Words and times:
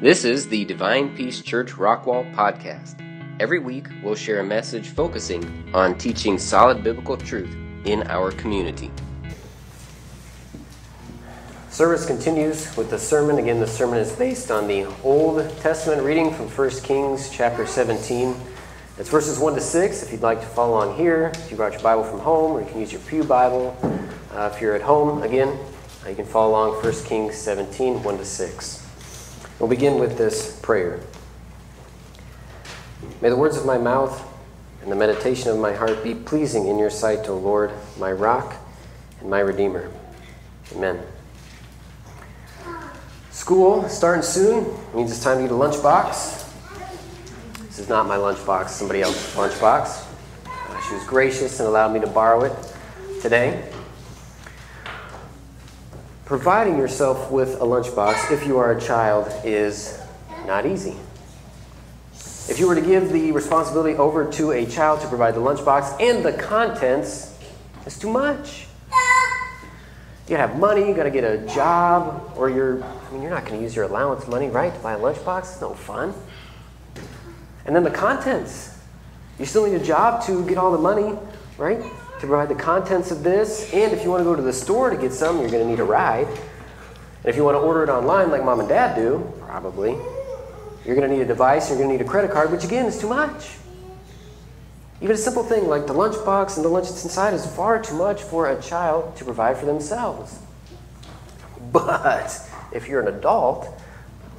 This 0.00 0.24
is 0.24 0.48
the 0.48 0.64
Divine 0.64 1.16
Peace 1.16 1.42
Church 1.42 1.72
Rockwall 1.72 2.32
podcast. 2.32 3.04
Every 3.40 3.58
week, 3.58 3.88
we'll 4.00 4.14
share 4.14 4.38
a 4.38 4.44
message 4.44 4.90
focusing 4.90 5.70
on 5.74 5.98
teaching 5.98 6.38
solid 6.38 6.84
biblical 6.84 7.16
truth 7.16 7.52
in 7.84 8.04
our 8.04 8.30
community. 8.30 8.92
Service 11.70 12.06
continues 12.06 12.76
with 12.76 12.90
the 12.90 12.98
sermon. 12.98 13.38
Again, 13.38 13.58
the 13.58 13.66
sermon 13.66 13.98
is 13.98 14.12
based 14.12 14.52
on 14.52 14.68
the 14.68 14.86
Old 15.02 15.48
Testament 15.58 16.02
reading 16.02 16.32
from 16.32 16.48
1 16.48 16.70
Kings 16.82 17.30
chapter 17.30 17.66
17. 17.66 18.34
It's 18.98 19.08
verses 19.08 19.38
1 19.38 19.54
to 19.54 19.60
6. 19.60 20.02
If 20.02 20.12
you'd 20.12 20.22
like 20.22 20.40
to 20.40 20.46
follow 20.46 20.74
on 20.74 20.96
here, 20.96 21.32
if 21.34 21.50
you 21.50 21.56
brought 21.56 21.72
your 21.72 21.82
Bible 21.82 22.04
from 22.04 22.20
home, 22.20 22.52
or 22.52 22.60
you 22.60 22.66
can 22.66 22.80
use 22.80 22.92
your 22.92 23.00
Pew 23.02 23.24
Bible. 23.24 23.76
Uh, 24.32 24.50
if 24.52 24.60
you're 24.60 24.74
at 24.74 24.82
home, 24.82 25.22
again, 25.22 25.58
you 26.08 26.16
can 26.16 26.24
follow 26.24 26.50
along 26.50 26.82
1 26.82 26.92
Kings 27.04 27.36
17, 27.36 28.02
1 28.02 28.18
to 28.18 28.24
6. 28.24 28.86
We'll 29.58 29.68
begin 29.68 29.98
with 29.98 30.16
this 30.16 30.58
prayer. 30.62 31.00
May 33.20 33.28
the 33.28 33.36
words 33.36 33.56
of 33.56 33.66
my 33.66 33.78
mouth 33.78 34.24
and 34.82 34.90
the 34.90 34.96
meditation 34.96 35.50
of 35.50 35.58
my 35.58 35.74
heart 35.74 36.02
be 36.02 36.14
pleasing 36.14 36.66
in 36.66 36.78
your 36.78 36.90
sight, 36.90 37.28
O 37.28 37.36
Lord, 37.36 37.72
my 37.98 38.10
rock 38.10 38.56
and 39.20 39.28
my 39.28 39.40
redeemer. 39.40 39.90
Amen. 40.74 41.00
School 43.30 43.88
starting 43.88 44.22
soon 44.22 44.66
means 44.94 45.10
it's 45.10 45.22
time 45.22 45.38
to 45.38 45.42
get 45.42 45.52
a 45.52 45.54
lunchbox. 45.54 46.46
This 47.66 47.78
is 47.78 47.88
not 47.88 48.06
my 48.06 48.16
lunchbox, 48.16 48.70
somebody 48.70 49.02
else's 49.02 49.34
lunchbox. 49.34 50.06
Uh, 50.46 50.80
she 50.88 50.94
was 50.94 51.04
gracious 51.04 51.60
and 51.60 51.68
allowed 51.68 51.92
me 51.92 52.00
to 52.00 52.06
borrow 52.06 52.44
it 52.44 52.52
today. 53.20 53.70
Providing 56.28 56.76
yourself 56.76 57.30
with 57.30 57.54
a 57.54 57.64
lunchbox, 57.64 58.30
if 58.30 58.46
you 58.46 58.58
are 58.58 58.72
a 58.72 58.78
child, 58.78 59.32
is 59.44 59.98
not 60.46 60.66
easy. 60.66 60.94
If 62.12 62.56
you 62.60 62.68
were 62.68 62.74
to 62.74 62.82
give 62.82 63.10
the 63.10 63.32
responsibility 63.32 63.96
over 63.96 64.30
to 64.32 64.50
a 64.50 64.66
child 64.66 65.00
to 65.00 65.08
provide 65.08 65.34
the 65.34 65.40
lunchbox 65.40 65.98
and 66.02 66.22
the 66.22 66.34
contents, 66.34 67.34
it's 67.86 67.98
too 67.98 68.10
much. 68.10 68.66
You 70.26 70.36
gotta 70.36 70.48
have 70.48 70.58
money, 70.58 70.86
you 70.86 70.94
gotta 70.94 71.10
get 71.10 71.24
a 71.24 71.46
job, 71.46 72.30
or 72.36 72.50
you're, 72.50 72.84
I 72.84 73.10
mean, 73.10 73.22
you're 73.22 73.30
not 73.30 73.46
gonna 73.46 73.62
use 73.62 73.74
your 73.74 73.86
allowance 73.86 74.28
money, 74.28 74.50
right, 74.50 74.74
to 74.74 74.80
buy 74.80 74.92
a 74.92 74.98
lunchbox. 74.98 75.52
It's 75.52 75.60
no 75.62 75.72
fun. 75.72 76.12
And 77.64 77.74
then 77.74 77.84
the 77.84 77.90
contents. 77.90 78.76
You 79.38 79.46
still 79.46 79.66
need 79.66 79.80
a 79.80 79.82
job 79.82 80.22
to 80.26 80.46
get 80.46 80.58
all 80.58 80.72
the 80.72 80.76
money, 80.76 81.18
right? 81.56 81.82
To 82.20 82.26
provide 82.26 82.48
the 82.48 82.60
contents 82.60 83.10
of 83.10 83.22
this. 83.22 83.72
And 83.72 83.92
if 83.92 84.02
you 84.02 84.10
want 84.10 84.20
to 84.20 84.24
go 84.24 84.34
to 84.34 84.42
the 84.42 84.52
store 84.52 84.90
to 84.90 84.96
get 84.96 85.12
some, 85.12 85.40
you're 85.40 85.50
going 85.50 85.62
to 85.62 85.68
need 85.68 85.80
a 85.80 85.84
ride. 85.84 86.26
And 86.26 87.26
if 87.26 87.36
you 87.36 87.44
want 87.44 87.54
to 87.54 87.60
order 87.60 87.84
it 87.84 87.88
online 87.88 88.30
like 88.30 88.44
mom 88.44 88.60
and 88.60 88.68
dad 88.68 88.96
do, 88.96 89.32
probably, 89.40 89.96
you're 90.84 90.96
going 90.96 91.08
to 91.08 91.14
need 91.14 91.22
a 91.22 91.26
device, 91.26 91.68
you're 91.68 91.78
going 91.78 91.90
to 91.90 91.96
need 91.96 92.04
a 92.04 92.08
credit 92.08 92.30
card, 92.30 92.50
which 92.50 92.64
again 92.64 92.86
is 92.86 92.98
too 92.98 93.08
much. 93.08 93.56
Even 95.00 95.14
a 95.14 95.18
simple 95.18 95.44
thing 95.44 95.68
like 95.68 95.86
the 95.86 95.94
lunchbox 95.94 96.56
and 96.56 96.64
the 96.64 96.68
lunch 96.68 96.88
that's 96.88 97.04
inside 97.04 97.34
is 97.34 97.46
far 97.46 97.80
too 97.80 97.94
much 97.94 98.22
for 98.22 98.50
a 98.50 98.60
child 98.60 99.14
to 99.16 99.24
provide 99.24 99.56
for 99.56 99.66
themselves. 99.66 100.40
But 101.70 102.40
if 102.72 102.88
you're 102.88 103.00
an 103.00 103.14
adult, 103.14 103.68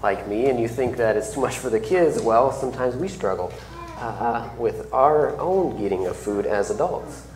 like 0.04 0.28
me 0.28 0.50
and 0.50 0.60
you 0.60 0.68
think 0.68 0.98
that 0.98 1.16
it's 1.16 1.34
too 1.34 1.42
much 1.42 1.58
for 1.58 1.70
the 1.70 1.80
kids, 1.80 2.22
well, 2.22 2.52
sometimes 2.52 2.96
we 2.96 3.08
struggle 3.08 3.54
uh, 3.98 4.50
with 4.58 4.92
our 4.94 5.38
own 5.40 5.80
eating 5.82 6.08
of 6.08 6.18
food 6.18 6.46
as 6.46 6.72
adults. 6.72 7.28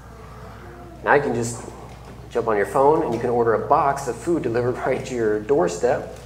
Now 1.04 1.16
you 1.16 1.22
can 1.22 1.34
just 1.34 1.64
jump 2.30 2.48
on 2.48 2.58
your 2.58 2.66
phone 2.66 3.04
and 3.04 3.14
you 3.14 3.20
can 3.20 3.30
order 3.30 3.54
a 3.54 3.68
box 3.68 4.08
of 4.08 4.16
food 4.16 4.44
delivered 4.44 4.78
right 4.86 5.06
to 5.06 5.16
your 5.16 5.40
doorstep. 5.40 6.18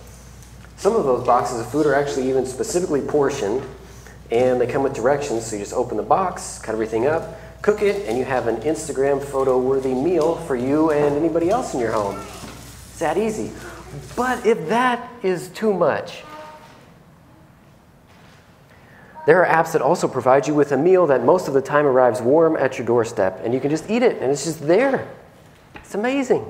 Some 0.77 0.95
of 0.95 1.05
those 1.05 1.25
boxes 1.25 1.59
of 1.59 1.69
food 1.71 1.85
are 1.85 1.95
actually 1.95 2.29
even 2.29 2.45
specifically 2.45 3.01
portioned 3.01 3.63
and 4.31 4.61
they 4.61 4.67
come 4.67 4.83
with 4.83 4.93
directions. 4.93 5.45
So 5.45 5.55
you 5.55 5.61
just 5.61 5.73
open 5.73 5.97
the 5.97 6.03
box, 6.03 6.59
cut 6.59 6.73
everything 6.73 7.07
up, 7.07 7.39
cook 7.61 7.81
it, 7.81 8.07
and 8.07 8.17
you 8.17 8.25
have 8.25 8.47
an 8.47 8.57
Instagram 8.57 9.23
photo 9.23 9.59
worthy 9.59 9.93
meal 9.93 10.35
for 10.35 10.55
you 10.55 10.91
and 10.91 11.15
anybody 11.15 11.49
else 11.49 11.73
in 11.73 11.79
your 11.79 11.91
home. 11.91 12.17
It's 12.17 12.99
that 12.99 13.17
easy. 13.17 13.51
But 14.15 14.45
if 14.45 14.69
that 14.69 15.11
is 15.23 15.47
too 15.49 15.73
much, 15.73 16.23
there 19.27 19.45
are 19.45 19.63
apps 19.63 19.73
that 19.73 19.81
also 19.81 20.07
provide 20.07 20.47
you 20.47 20.55
with 20.55 20.71
a 20.71 20.77
meal 20.77 21.05
that 21.07 21.21
most 21.21 21.49
of 21.49 21.53
the 21.53 21.61
time 21.61 21.85
arrives 21.85 22.21
warm 22.21 22.55
at 22.55 22.77
your 22.77 22.87
doorstep, 22.87 23.41
and 23.43 23.53
you 23.53 23.59
can 23.59 23.69
just 23.69 23.89
eat 23.89 24.01
it, 24.01 24.21
and 24.21 24.31
it's 24.31 24.45
just 24.45 24.65
there. 24.65 25.05
It's 25.75 25.95
amazing. 25.95 26.45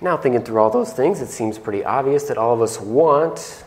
Now, 0.00 0.16
thinking 0.16 0.42
through 0.42 0.58
all 0.58 0.70
those 0.70 0.92
things, 0.92 1.20
it 1.20 1.26
seems 1.26 1.58
pretty 1.58 1.84
obvious 1.84 2.22
that 2.28 2.38
all 2.38 2.54
of 2.54 2.62
us 2.62 2.80
want, 2.80 3.64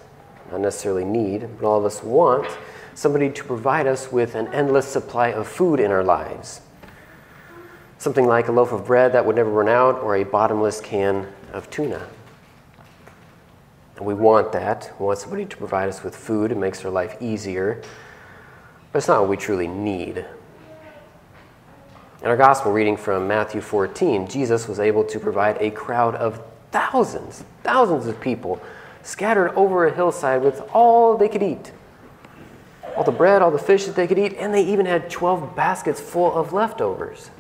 not 0.50 0.62
necessarily 0.62 1.04
need, 1.04 1.42
but 1.60 1.68
all 1.68 1.78
of 1.78 1.84
us 1.84 2.02
want 2.02 2.48
somebody 2.94 3.30
to 3.32 3.44
provide 3.44 3.86
us 3.86 4.10
with 4.10 4.34
an 4.36 4.48
endless 4.54 4.88
supply 4.88 5.34
of 5.34 5.46
food 5.46 5.82
in 5.82 5.92
our 5.92 6.06
lives. 6.06 6.62
Something 7.98 8.26
like 8.26 8.48
a 8.48 8.54
loaf 8.54 8.72
of 8.72 8.86
bread 8.86 9.12
that 9.12 9.26
would 9.26 9.36
never 9.36 9.50
run 9.50 9.68
out, 9.68 10.02
or 10.02 10.16
a 10.16 10.24
bottomless 10.24 10.80
can 10.80 11.28
of 11.52 11.70
tuna. 11.70 12.08
We 14.00 14.14
want 14.14 14.52
that. 14.54 14.94
We 15.00 15.06
want 15.06 15.20
somebody 15.20 15.46
to 15.46 15.58
provide 15.58 15.90
us 15.90 16.04
with 16.04 16.16
food. 16.16 16.52
It 16.52 16.58
makes 16.58 16.84
our 16.86 16.92
life 16.92 17.18
easier. 17.20 17.82
But 18.92 19.00
it's 19.00 19.08
not 19.08 19.22
what 19.22 19.30
we 19.30 19.38
truly 19.38 19.68
need. 19.68 20.26
In 22.22 22.28
our 22.28 22.38
gospel 22.38 22.72
reading 22.72 22.98
from 22.98 23.28
Matthew 23.28 23.62
14, 23.62 24.28
Jesus 24.28 24.68
was 24.68 24.80
able 24.80 25.04
to 25.06 25.20
provide 25.20 25.58
a 25.62 25.72
crowd 25.72 26.16
of 26.16 26.42
thousands, 26.72 27.44
thousands 27.64 28.08
of 28.08 28.20
people 28.20 28.62
scattered 29.04 29.54
over 29.56 29.88
a 29.88 29.94
hillside 29.94 30.42
with 30.42 30.62
all 30.74 31.18
they 31.18 31.30
could 31.30 31.44
eat. 31.44 31.72
All 32.96 33.04
the 33.04 33.12
bread, 33.12 33.42
all 33.42 33.52
the 33.52 33.58
fish 33.58 33.86
that 33.86 33.96
they 33.96 34.08
could 34.08 34.20
eat, 34.20 34.34
and 34.38 34.54
they 34.54 34.64
even 34.66 34.86
had 34.86 35.10
12 35.10 35.56
baskets 35.56 36.02
full 36.02 36.34
of 36.34 36.52
leftovers. 36.52 37.32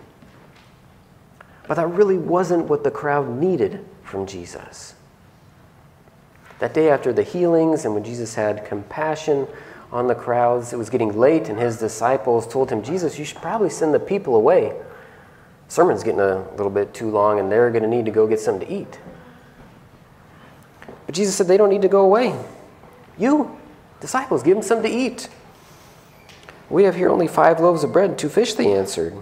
But 1.68 1.76
that 1.76 1.88
really 1.88 2.18
wasn't 2.18 2.68
what 2.68 2.84
the 2.84 2.92
crowd 2.92 3.30
needed 3.30 3.86
from 4.04 4.26
Jesus. 4.26 4.96
That 6.60 6.74
day 6.74 6.90
after 6.90 7.14
the 7.14 7.24
healings 7.24 7.86
and 7.86 7.94
when 7.94 8.04
Jesus 8.04 8.36
had 8.36 8.66
compassion 8.66 9.48
on 9.92 10.08
the 10.08 10.16
crowds, 10.16 10.72
it 10.72 10.78
was 10.78 10.90
getting 10.90 11.18
late, 11.18 11.50
and 11.50 11.58
his 11.58 11.80
disciples 11.80 12.48
told 12.48 12.70
him, 12.70 12.84
Jesus, 12.84 13.18
you 13.18 13.26
should 13.26 13.42
probably 13.42 13.70
send 13.70 13.94
the 13.94 14.00
people 14.00 14.36
away. 14.36 14.74
sermon's 15.68 16.04
getting 16.04 16.20
a 16.20 16.48
little 16.52 16.70
bit 16.70 16.94
too 16.94 17.10
long, 17.10 17.40
and 17.40 17.52
they're 17.52 17.72
going 17.72 17.84
to 17.84 17.90
need 17.90 18.06
to 18.06 18.12
go 18.12 18.28
get 18.28 18.40
something 18.40 18.68
to 18.68 18.74
eat. 18.74 19.00
But 21.06 21.16
Jesus 21.16 21.36
said, 21.36 21.48
They 21.48 21.58
don't 21.58 21.70
need 21.70 21.82
to 21.82 21.88
go 21.88 22.02
away. 22.02 22.40
You, 23.18 23.58
disciples, 24.00 24.44
give 24.44 24.56
them 24.56 24.64
something 24.64 24.92
to 24.92 24.98
eat. 24.98 25.28
We 26.70 26.84
have 26.84 26.96
here 26.96 27.10
only 27.10 27.28
five 27.28 27.60
loaves 27.60 27.84
of 27.84 27.92
bread 27.92 28.12
and 28.12 28.20
two 28.20 28.30
fish, 28.30 28.54
they 28.54 28.72
answered. 28.74 29.14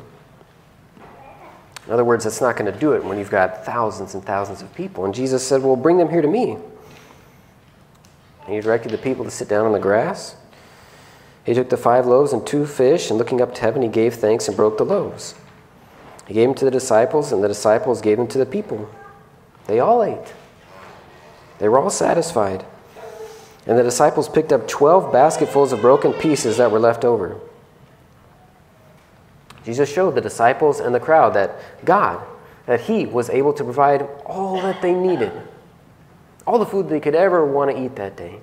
In 1.85 1.93
other 1.93 2.03
words, 2.03 2.25
that's 2.25 2.41
not 2.41 2.57
going 2.57 2.71
to 2.71 2.77
do 2.77 2.91
it 2.91 3.05
when 3.05 3.17
you've 3.17 3.31
got 3.31 3.63
thousands 3.63 4.13
and 4.13 4.25
thousands 4.25 4.61
of 4.61 4.73
people. 4.75 5.05
And 5.05 5.15
Jesus 5.15 5.47
said, 5.47 5.63
Well, 5.63 5.77
bring 5.77 5.97
them 5.97 6.09
here 6.09 6.21
to 6.21 6.27
me. 6.27 6.57
And 8.47 8.55
he 8.55 8.61
directed 8.61 8.93
the 8.93 8.97
people 8.97 9.25
to 9.25 9.31
sit 9.31 9.49
down 9.49 9.65
on 9.65 9.73
the 9.73 9.79
grass. 9.79 10.37
He 11.43 11.53
took 11.53 11.69
the 11.69 11.75
five 11.75 12.05
loaves 12.05 12.31
and 12.31 12.47
two 12.47 12.65
fish, 12.65 13.09
and 13.09 13.19
looking 13.19 13.41
up 13.41 13.53
to 13.55 13.61
heaven, 13.61 13.81
he 13.81 13.89
gave 13.89 14.15
thanks 14.15 14.47
and 14.47 14.55
broke 14.55 14.77
the 14.77 14.85
loaves. 14.85 15.35
He 16.27 16.33
gave 16.33 16.47
them 16.47 16.55
to 16.55 16.65
the 16.65 16.71
disciples, 16.71 17.33
and 17.33 17.43
the 17.43 17.49
disciples 17.49 18.01
gave 18.01 18.17
them 18.17 18.27
to 18.27 18.37
the 18.37 18.45
people. 18.45 18.89
They 19.65 19.81
all 19.81 20.01
ate. 20.01 20.33
They 21.59 21.67
were 21.67 21.77
all 21.77 21.89
satisfied. 21.89 22.65
And 23.65 23.77
the 23.77 23.83
disciples 23.83 24.29
picked 24.29 24.53
up 24.53 24.65
12 24.65 25.11
basketfuls 25.11 25.73
of 25.73 25.81
broken 25.81 26.13
pieces 26.13 26.55
that 26.55 26.71
were 26.71 26.79
left 26.79 27.03
over. 27.03 27.37
Jesus 29.65 29.91
showed 29.91 30.15
the 30.15 30.21
disciples 30.21 30.79
and 30.79 30.95
the 30.95 31.01
crowd 31.01 31.33
that 31.33 31.59
God, 31.83 32.25
that 32.65 32.79
He 32.79 33.05
was 33.05 33.29
able 33.29 33.51
to 33.51 33.65
provide 33.65 34.07
all 34.25 34.61
that 34.61 34.81
they 34.81 34.93
needed 34.93 35.33
all 36.47 36.57
the 36.57 36.65
food 36.65 36.87
they 36.87 37.01
could 37.01 37.13
ever 37.13 37.45
want 37.45 37.69
to 37.69 37.83
eat 37.83 37.97
that 37.97 38.15
day. 38.15 38.39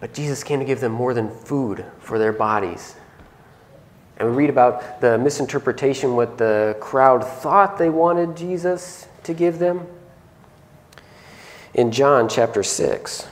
But 0.00 0.12
Jesus 0.12 0.42
came 0.42 0.58
to 0.58 0.64
give 0.64 0.80
them 0.80 0.92
more 0.92 1.14
than 1.14 1.30
food 1.30 1.84
for 2.00 2.18
their 2.18 2.32
bodies. 2.32 2.96
And 4.16 4.30
we 4.30 4.36
read 4.36 4.50
about 4.50 5.00
the 5.00 5.16
misinterpretation, 5.18 6.16
what 6.16 6.36
the 6.36 6.76
crowd 6.80 7.24
thought 7.24 7.78
they 7.78 7.88
wanted 7.90 8.36
Jesus 8.36 9.06
to 9.22 9.32
give 9.32 9.60
them. 9.60 9.86
In 11.74 11.92
John 11.92 12.28
chapter 12.28 12.62
6. 12.62 13.28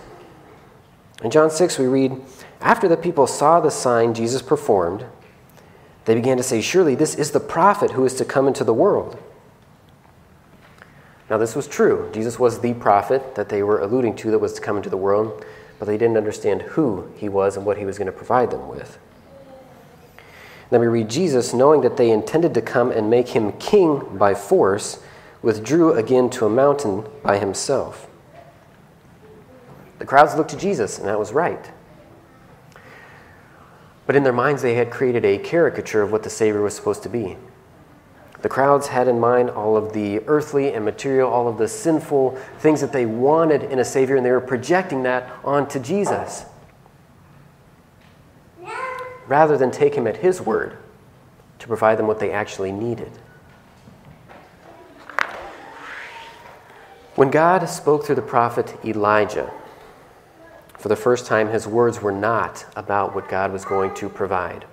In 1.25 1.31
John 1.31 1.51
6, 1.51 1.79
we 1.79 1.87
read 1.87 2.13
After 2.61 2.87
the 2.87 2.97
people 2.97 3.27
saw 3.27 3.59
the 3.61 3.71
sign 3.71 4.15
Jesus 4.15 4.41
performed, 4.41 5.05
they 6.05 6.15
began 6.15 6.37
to 6.37 6.43
say, 6.45 6.61
Surely 6.61 6.95
this 6.95 7.17
is 7.17 7.33
the 7.33 7.41
prophet 7.41 7.91
who 7.91 8.05
is 8.05 8.15
to 8.15 8.25
come 8.25 8.47
into 8.47 8.63
the 8.63 8.73
world. 8.73 9.19
Now, 11.31 11.37
this 11.37 11.55
was 11.55 11.67
true. 11.67 12.11
Jesus 12.13 12.39
was 12.39 12.61
the 12.61 12.75
prophet 12.75 13.35
that 13.35 13.49
they 13.49 13.63
were 13.63 13.81
alluding 13.81 14.17
to 14.17 14.31
that 14.31 14.39
was 14.39 14.55
to 14.55 14.61
come 14.61 14.77
into 14.77 14.89
the 14.89 14.97
world, 14.97 15.45
but 15.79 15.87
they 15.87 15.99
didn't 15.99 16.17
understand 16.17 16.63
who 16.63 17.11
he 17.17 17.29
was 17.29 17.57
and 17.57 17.67
what 17.67 17.77
he 17.77 17.85
was 17.85 17.99
going 17.99 18.07
to 18.07 18.13
provide 18.13 18.51
them 18.51 18.69
with. 18.69 18.99
Then 20.71 20.81
we 20.81 20.87
read 20.87 21.09
Jesus, 21.09 21.55
knowing 21.55 21.81
that 21.83 21.97
they 21.97 22.11
intended 22.11 22.55
to 22.55 22.63
come 22.63 22.91
and 22.91 23.09
make 23.09 23.29
him 23.29 23.53
king 23.53 24.19
by 24.19 24.35
force, 24.35 25.03
withdrew 25.41 25.95
again 25.95 26.29
to 26.31 26.47
a 26.47 26.51
mountain 26.51 27.05
by 27.23 27.39
himself. 27.39 28.09
The 29.99 30.05
crowds 30.05 30.35
looked 30.35 30.51
to 30.51 30.57
Jesus, 30.57 30.99
and 30.99 31.09
that 31.09 31.19
was 31.19 31.33
right. 31.33 31.71
But 34.07 34.17
in 34.17 34.23
their 34.23 34.33
minds, 34.33 34.63
they 34.63 34.75
had 34.75 34.91
created 34.91 35.25
a 35.25 35.39
caricature 35.39 36.03
of 36.03 36.13
what 36.13 36.23
the 36.23 36.31
Savior 36.31 36.63
was 36.63 36.75
supposed 36.75 37.03
to 37.03 37.09
be. 37.09 37.37
The 38.41 38.49
crowds 38.49 38.87
had 38.87 39.09
in 39.09 39.19
mind 39.19 39.51
all 39.51 39.77
of 39.77 39.93
the 39.93 40.21
earthly 40.27 40.73
and 40.73 40.85
material, 40.85 41.29
all 41.29 41.49
of 41.49 41.59
the 41.59 41.67
sinful 41.67 42.39
things 42.59 42.81
that 42.81 42.93
they 42.93 43.05
wanted 43.05 43.65
in 43.65 43.81
a 43.81 43.85
Savior, 43.85 44.17
and 44.17 44.25
they 44.25 44.31
were 44.31 44.41
projecting 44.41 45.03
that 45.03 45.29
onto 45.45 45.81
Jesus. 45.81 46.45
Rather 49.27 49.59
than 49.59 49.71
take 49.71 49.95
him 49.95 50.07
at 50.07 50.19
his 50.19 50.41
word 50.41 50.79
to 51.59 51.67
provide 51.67 51.99
them 51.99 52.07
what 52.07 52.21
they 52.21 52.31
actually 52.31 52.71
needed. 52.71 53.11
When 57.17 57.31
God 57.31 57.69
spoke 57.69 58.07
through 58.07 58.15
the 58.15 58.23
prophet 58.23 58.77
Elijah, 58.85 59.53
for 60.79 60.89
the 60.89 60.95
first 60.95 61.27
time, 61.27 61.49
his 61.49 61.67
words 61.67 62.01
were 62.01 62.13
not 62.13 62.65
about 62.77 63.13
what 63.13 63.29
God 63.29 63.53
was 63.53 63.65
going 63.65 63.93
to 63.97 64.09
provide. 64.09 64.65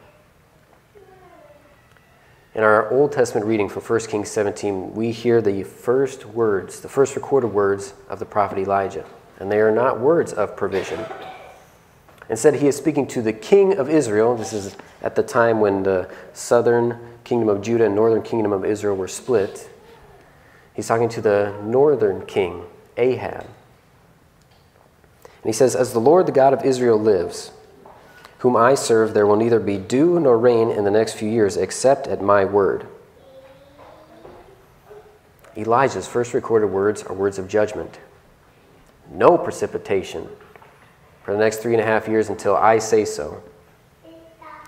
In 2.55 2.63
our 2.63 2.89
Old 2.89 3.11
Testament 3.11 3.45
reading 3.45 3.67
from 3.67 3.83
1 3.83 3.99
Kings 4.07 4.31
17, 4.31 4.93
we 4.93 5.11
hear 5.11 5.41
the 5.41 5.63
first 5.63 6.25
words, 6.25 6.79
the 6.79 6.87
first 6.87 7.17
recorded 7.17 7.49
words 7.49 7.93
of 8.07 8.19
the 8.19 8.25
prophet 8.25 8.57
Elijah. 8.57 9.03
And 9.41 9.51
they 9.51 9.59
are 9.59 9.71
not 9.71 9.99
words 9.99 10.31
of 10.31 10.55
provision. 10.55 11.05
Instead, 12.29 12.55
he 12.55 12.67
is 12.67 12.77
speaking 12.77 13.07
to 13.07 13.21
the 13.21 13.33
king 13.33 13.77
of 13.77 13.89
Israel. 13.89 14.37
This 14.37 14.53
is 14.53 14.77
at 15.01 15.15
the 15.15 15.21
time 15.21 15.59
when 15.59 15.83
the 15.83 16.09
southern 16.31 16.97
kingdom 17.25 17.49
of 17.49 17.61
Judah 17.61 17.87
and 17.87 17.93
northern 17.93 18.23
kingdom 18.23 18.53
of 18.53 18.63
Israel 18.63 18.95
were 18.95 19.09
split. 19.09 19.69
He's 20.73 20.87
talking 20.87 21.09
to 21.09 21.19
the 21.19 21.53
northern 21.61 22.25
king, 22.25 22.63
Ahab. 22.95 23.43
And 23.43 23.49
he 25.43 25.51
says, 25.51 25.75
As 25.75 25.91
the 25.91 25.99
Lord, 25.99 26.25
the 26.25 26.31
God 26.31 26.53
of 26.53 26.63
Israel, 26.63 26.97
lives, 26.97 27.51
whom 28.45 28.55
I 28.55 28.75
serve, 28.75 29.15
there 29.15 29.25
will 29.25 29.37
neither 29.37 29.59
be 29.59 29.75
dew 29.75 30.19
nor 30.19 30.37
rain 30.37 30.69
in 30.69 30.83
the 30.83 30.91
next 30.91 31.13
few 31.13 31.27
years 31.27 31.57
except 31.57 32.05
at 32.05 32.21
my 32.21 32.45
word. 32.45 32.85
Elijah's 35.57 36.07
first 36.07 36.31
recorded 36.31 36.67
words 36.67 37.01
are 37.01 37.15
words 37.15 37.39
of 37.39 37.47
judgment. 37.47 37.97
No 39.11 39.35
precipitation 39.35 40.29
for 41.23 41.33
the 41.33 41.39
next 41.39 41.57
three 41.57 41.73
and 41.73 41.81
a 41.81 41.85
half 41.85 42.07
years 42.07 42.29
until 42.29 42.55
I 42.55 42.77
say 42.77 43.03
so. 43.03 43.41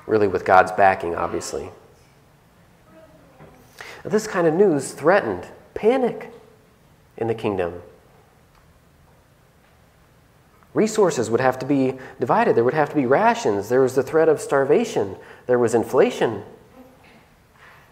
Really, 0.07 0.27
with 0.27 0.43
God's 0.43 0.71
backing, 0.71 1.13
obviously. 1.13 1.69
Now, 4.03 4.09
this 4.09 4.25
kind 4.25 4.47
of 4.47 4.55
news 4.55 4.91
threatened 4.91 5.45
panic 5.75 6.33
in 7.15 7.27
the 7.27 7.35
kingdom. 7.35 7.83
Resources 10.77 11.31
would 11.31 11.41
have 11.41 11.57
to 11.57 11.65
be 11.65 11.97
divided. 12.19 12.55
There 12.55 12.63
would 12.63 12.75
have 12.75 12.89
to 12.89 12.95
be 12.95 13.07
rations. 13.07 13.67
There 13.67 13.81
was 13.81 13.95
the 13.95 14.03
threat 14.03 14.29
of 14.29 14.39
starvation. 14.39 15.15
There 15.47 15.57
was 15.57 15.73
inflation. 15.73 16.43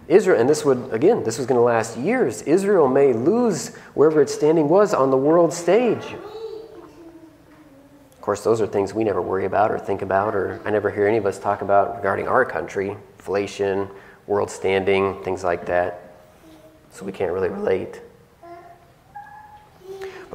Israel, 0.07 0.39
and 0.39 0.47
this 0.47 0.63
would, 0.63 0.93
again, 0.93 1.23
this 1.23 1.39
was 1.39 1.47
going 1.47 1.57
to 1.57 1.63
last 1.63 1.97
years. 1.97 2.43
Israel 2.43 2.87
may 2.87 3.11
lose 3.11 3.75
wherever 3.95 4.21
its 4.21 4.35
standing 4.35 4.69
was 4.69 4.93
on 4.93 5.09
the 5.09 5.17
world 5.17 5.51
stage. 5.51 6.13
Of 8.13 8.21
course, 8.21 8.43
those 8.43 8.61
are 8.61 8.67
things 8.67 8.93
we 8.93 9.03
never 9.03 9.19
worry 9.19 9.45
about 9.45 9.71
or 9.71 9.79
think 9.79 10.03
about, 10.03 10.35
or 10.35 10.61
I 10.63 10.69
never 10.69 10.91
hear 10.91 11.07
any 11.07 11.17
of 11.17 11.25
us 11.25 11.39
talk 11.39 11.63
about 11.63 11.95
regarding 11.95 12.27
our 12.27 12.45
country 12.45 12.95
inflation, 13.17 13.89
world 14.27 14.51
standing, 14.51 15.23
things 15.23 15.43
like 15.43 15.65
that. 15.65 16.17
So 16.91 17.03
we 17.03 17.11
can't 17.11 17.31
really 17.31 17.49
relate. 17.49 17.99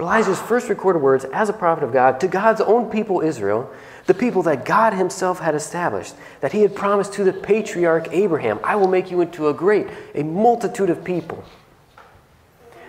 Elijah's 0.01 0.41
first 0.41 0.69
recorded 0.71 1.01
words 1.01 1.25
as 1.27 1.49
a 1.51 1.53
prophet 1.53 1.85
of 1.85 1.93
God 1.93 2.21
to 2.21 2.29
God's 2.29 2.61
own 2.63 2.91
people, 2.91 3.21
Israel, 3.21 3.71
the 4.07 4.15
people 4.15 4.43
that 4.45 4.65
God 4.65 4.95
himself 4.95 5.41
had 5.41 5.55
established, 5.55 6.15
that 6.41 6.53
he 6.53 6.63
had 6.63 6.75
promised 6.75 7.13
to 7.15 7.25
the 7.25 7.35
patriarch 7.35 8.09
Abraham, 8.11 8.59
I 8.65 8.77
will 8.77 8.89
make 8.89 9.11
you 9.11 9.21
into 9.21 9.49
a 9.49 9.55
great, 9.55 9.89
a 10.15 10.23
multitude 10.23 10.89
of 10.89 11.05
people. 11.05 11.45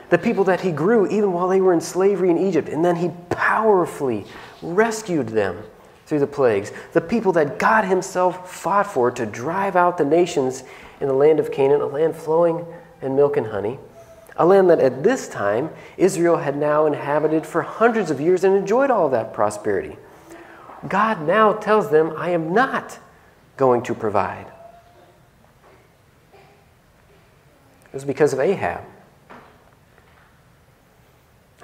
The 0.09 0.17
people 0.17 0.45
that 0.45 0.61
he 0.61 0.71
grew 0.71 1.07
even 1.07 1.33
while 1.33 1.49
they 1.49 1.61
were 1.61 1.73
in 1.73 1.81
slavery 1.81 2.29
in 2.29 2.37
Egypt, 2.37 2.69
and 2.69 2.83
then 2.83 2.95
he 2.95 3.11
powerfully 3.29 4.25
rescued 4.61 5.29
them 5.29 5.63
through 6.05 6.19
the 6.19 6.27
plagues. 6.27 6.71
The 6.93 7.01
people 7.01 7.33
that 7.33 7.59
God 7.59 7.83
himself 7.85 8.49
fought 8.49 8.87
for 8.87 9.11
to 9.11 9.25
drive 9.25 9.75
out 9.75 9.97
the 9.97 10.05
nations 10.05 10.63
in 11.01 11.07
the 11.07 11.13
land 11.13 11.39
of 11.39 11.51
Canaan, 11.51 11.81
a 11.81 11.85
land 11.85 12.15
flowing 12.15 12.65
in 13.01 13.15
milk 13.15 13.35
and 13.35 13.47
honey 13.47 13.79
a 14.41 14.45
land 14.45 14.71
that 14.71 14.79
at 14.79 15.03
this 15.03 15.27
time 15.27 15.69
Israel 15.97 16.37
had 16.37 16.57
now 16.57 16.87
inhabited 16.87 17.45
for 17.45 17.61
hundreds 17.61 18.09
of 18.09 18.19
years 18.19 18.43
and 18.43 18.57
enjoyed 18.57 18.89
all 18.89 19.07
that 19.09 19.35
prosperity. 19.35 19.95
God 20.87 21.27
now 21.27 21.53
tells 21.53 21.91
them, 21.91 22.11
I 22.17 22.31
am 22.31 22.51
not 22.51 22.97
going 23.55 23.83
to 23.83 23.93
provide. 23.93 24.47
It 27.85 27.93
was 27.93 28.03
because 28.03 28.33
of 28.33 28.39
Ahab. 28.39 28.81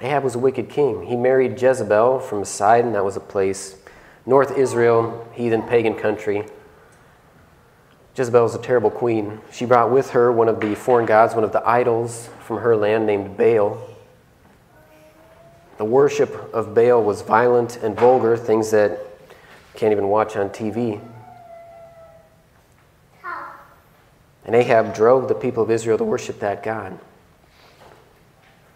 Ahab 0.00 0.22
was 0.22 0.36
a 0.36 0.38
wicked 0.38 0.68
king. 0.68 1.04
He 1.06 1.16
married 1.16 1.60
Jezebel 1.60 2.20
from 2.20 2.44
Sidon, 2.44 2.92
that 2.92 3.04
was 3.04 3.16
a 3.16 3.20
place, 3.20 3.76
North 4.24 4.56
Israel, 4.56 5.28
heathen 5.32 5.62
pagan 5.62 5.96
country. 5.96 6.44
Jezebel 8.18 8.42
was 8.42 8.56
a 8.56 8.58
terrible 8.58 8.90
queen. 8.90 9.40
She 9.52 9.64
brought 9.64 9.92
with 9.92 10.10
her 10.10 10.32
one 10.32 10.48
of 10.48 10.58
the 10.58 10.74
foreign 10.74 11.06
gods, 11.06 11.36
one 11.36 11.44
of 11.44 11.52
the 11.52 11.64
idols 11.64 12.28
from 12.40 12.58
her 12.58 12.76
land 12.76 13.06
named 13.06 13.36
Baal. 13.36 13.80
The 15.76 15.84
worship 15.84 16.52
of 16.52 16.74
Baal 16.74 17.00
was 17.04 17.22
violent 17.22 17.76
and 17.76 17.96
vulgar, 17.96 18.36
things 18.36 18.72
that 18.72 18.90
you 18.90 19.76
can't 19.76 19.92
even 19.92 20.08
watch 20.08 20.34
on 20.34 20.50
TV. 20.50 21.00
And 24.44 24.56
Ahab 24.56 24.96
drove 24.96 25.28
the 25.28 25.34
people 25.36 25.62
of 25.62 25.70
Israel 25.70 25.96
to 25.98 26.04
worship 26.04 26.40
that 26.40 26.64
God. 26.64 26.98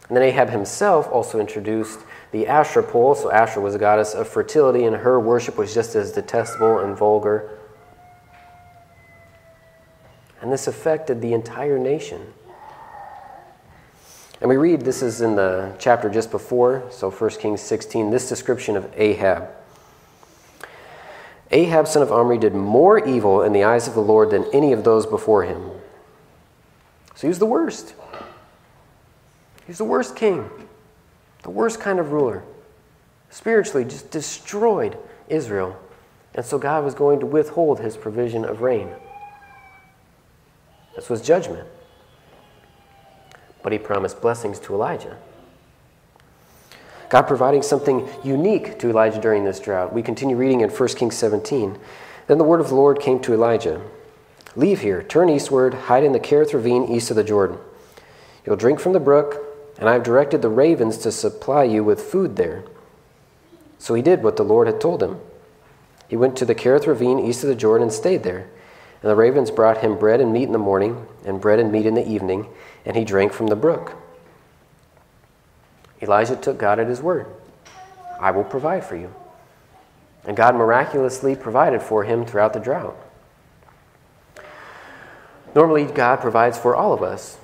And 0.06 0.16
then 0.16 0.22
Ahab 0.22 0.50
himself 0.50 1.08
also 1.10 1.40
introduced 1.40 1.98
the 2.30 2.46
Asherah 2.46 2.84
pole. 2.84 3.16
So 3.16 3.32
Asherah 3.32 3.64
was 3.64 3.74
a 3.74 3.78
goddess 3.78 4.14
of 4.14 4.28
fertility, 4.28 4.84
and 4.84 4.94
her 4.94 5.18
worship 5.18 5.58
was 5.58 5.74
just 5.74 5.96
as 5.96 6.12
detestable 6.12 6.78
and 6.78 6.96
vulgar 6.96 7.58
and 10.42 10.52
this 10.52 10.66
affected 10.66 11.22
the 11.22 11.32
entire 11.32 11.78
nation. 11.78 12.20
And 14.40 14.48
we 14.48 14.56
read, 14.56 14.80
this 14.80 15.00
is 15.02 15.20
in 15.20 15.36
the 15.36 15.72
chapter 15.78 16.10
just 16.10 16.32
before, 16.32 16.82
so 16.90 17.10
1 17.12 17.30
Kings 17.30 17.60
16, 17.60 18.10
this 18.10 18.28
description 18.28 18.76
of 18.76 18.92
Ahab. 18.96 19.48
Ahab, 21.52 21.86
son 21.86 22.02
of 22.02 22.10
Omri, 22.10 22.38
did 22.38 22.54
more 22.54 23.06
evil 23.06 23.42
in 23.42 23.52
the 23.52 23.62
eyes 23.62 23.86
of 23.86 23.94
the 23.94 24.00
Lord 24.00 24.30
than 24.30 24.44
any 24.52 24.72
of 24.72 24.82
those 24.82 25.06
before 25.06 25.44
him. 25.44 25.70
So 27.14 27.22
he 27.22 27.28
was 27.28 27.38
the 27.38 27.46
worst. 27.46 27.94
He's 29.66 29.78
the 29.78 29.84
worst 29.84 30.16
king, 30.16 30.50
the 31.44 31.50
worst 31.50 31.78
kind 31.78 32.00
of 32.00 32.10
ruler. 32.10 32.42
Spiritually, 33.30 33.84
just 33.84 34.10
destroyed 34.10 34.98
Israel. 35.28 35.78
And 36.34 36.44
so 36.44 36.58
God 36.58 36.84
was 36.84 36.94
going 36.94 37.20
to 37.20 37.26
withhold 37.26 37.78
his 37.78 37.96
provision 37.96 38.44
of 38.44 38.60
rain. 38.60 38.88
This 40.94 41.08
was 41.08 41.22
judgment. 41.22 41.66
But 43.62 43.72
he 43.72 43.78
promised 43.78 44.20
blessings 44.20 44.58
to 44.60 44.74
Elijah. 44.74 45.18
God 47.08 47.22
providing 47.22 47.62
something 47.62 48.08
unique 48.24 48.78
to 48.78 48.88
Elijah 48.88 49.20
during 49.20 49.44
this 49.44 49.60
drought. 49.60 49.92
We 49.92 50.02
continue 50.02 50.36
reading 50.36 50.62
in 50.62 50.70
1 50.70 50.88
Kings 50.90 51.16
17. 51.16 51.78
Then 52.26 52.38
the 52.38 52.44
word 52.44 52.60
of 52.60 52.68
the 52.68 52.74
Lord 52.74 53.00
came 53.00 53.20
to 53.20 53.34
Elijah 53.34 53.82
Leave 54.54 54.80
here, 54.80 55.02
turn 55.02 55.30
eastward, 55.30 55.72
hide 55.72 56.04
in 56.04 56.12
the 56.12 56.20
Kerith 56.20 56.52
ravine 56.52 56.84
east 56.84 57.10
of 57.10 57.16
the 57.16 57.24
Jordan. 57.24 57.58
You'll 58.44 58.56
drink 58.56 58.80
from 58.80 58.92
the 58.92 59.00
brook, 59.00 59.42
and 59.78 59.88
I 59.88 59.94
have 59.94 60.02
directed 60.02 60.42
the 60.42 60.50
ravens 60.50 60.98
to 60.98 61.12
supply 61.12 61.64
you 61.64 61.82
with 61.82 62.02
food 62.02 62.36
there. 62.36 62.64
So 63.78 63.94
he 63.94 64.02
did 64.02 64.22
what 64.22 64.36
the 64.36 64.42
Lord 64.42 64.66
had 64.66 64.80
told 64.80 65.02
him. 65.02 65.20
He 66.08 66.16
went 66.16 66.36
to 66.36 66.44
the 66.44 66.54
Kerith 66.54 66.86
ravine 66.86 67.18
east 67.18 67.42
of 67.42 67.48
the 67.48 67.54
Jordan 67.54 67.88
and 67.88 67.92
stayed 67.92 68.22
there. 68.22 68.48
And 69.02 69.10
the 69.10 69.16
ravens 69.16 69.50
brought 69.50 69.78
him 69.78 69.98
bread 69.98 70.20
and 70.20 70.32
meat 70.32 70.44
in 70.44 70.52
the 70.52 70.58
morning, 70.58 71.06
and 71.24 71.40
bread 71.40 71.58
and 71.58 71.72
meat 71.72 71.86
in 71.86 71.94
the 71.94 72.08
evening, 72.08 72.48
and 72.84 72.96
he 72.96 73.04
drank 73.04 73.32
from 73.32 73.48
the 73.48 73.56
brook. 73.56 73.94
Elijah 76.00 76.36
took 76.36 76.58
God 76.58 76.78
at 76.78 76.88
his 76.88 77.00
word 77.00 77.26
I 78.20 78.30
will 78.30 78.44
provide 78.44 78.84
for 78.84 78.96
you. 78.96 79.12
And 80.24 80.36
God 80.36 80.54
miraculously 80.54 81.34
provided 81.34 81.82
for 81.82 82.04
him 82.04 82.24
throughout 82.24 82.52
the 82.52 82.60
drought. 82.60 82.96
Normally, 85.54 85.84
God 85.84 86.20
provides 86.20 86.56
for 86.56 86.76
all 86.76 86.92
of 86.92 87.02
us 87.02 87.38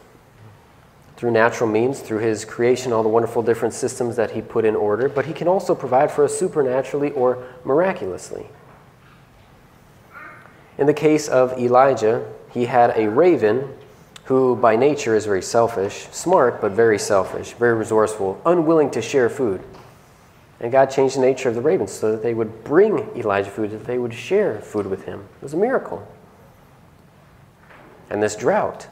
through 1.16 1.32
natural 1.32 1.68
means, 1.68 1.98
through 1.98 2.20
his 2.20 2.44
creation, 2.44 2.92
all 2.92 3.02
the 3.02 3.08
wonderful 3.08 3.42
different 3.42 3.74
systems 3.74 4.14
that 4.14 4.30
he 4.30 4.40
put 4.40 4.64
in 4.64 4.76
order, 4.76 5.08
but 5.08 5.26
he 5.26 5.32
can 5.32 5.48
also 5.48 5.74
provide 5.74 6.12
for 6.12 6.24
us 6.24 6.38
supernaturally 6.38 7.10
or 7.10 7.44
miraculously. 7.64 8.46
In 10.78 10.86
the 10.86 10.94
case 10.94 11.28
of 11.28 11.58
Elijah, 11.58 12.24
he 12.50 12.64
had 12.66 12.96
a 12.96 13.10
raven 13.10 13.74
who 14.24 14.56
by 14.56 14.76
nature 14.76 15.16
is 15.16 15.26
very 15.26 15.42
selfish, 15.42 16.06
smart, 16.12 16.60
but 16.60 16.72
very 16.72 16.98
selfish, 16.98 17.52
very 17.54 17.74
resourceful, 17.74 18.40
unwilling 18.46 18.90
to 18.92 19.02
share 19.02 19.28
food. 19.28 19.62
And 20.60 20.70
God 20.70 20.86
changed 20.86 21.16
the 21.16 21.20
nature 21.20 21.48
of 21.48 21.54
the 21.54 21.60
ravens 21.60 21.92
so 21.92 22.12
that 22.12 22.22
they 22.22 22.34
would 22.34 22.62
bring 22.64 22.98
Elijah 23.16 23.50
food, 23.50 23.70
that 23.70 23.84
they 23.86 23.98
would 23.98 24.14
share 24.14 24.60
food 24.60 24.86
with 24.86 25.04
him. 25.04 25.20
It 25.36 25.42
was 25.42 25.54
a 25.54 25.56
miracle. 25.56 26.06
And 28.10 28.22
this 28.22 28.36
drought 28.36 28.88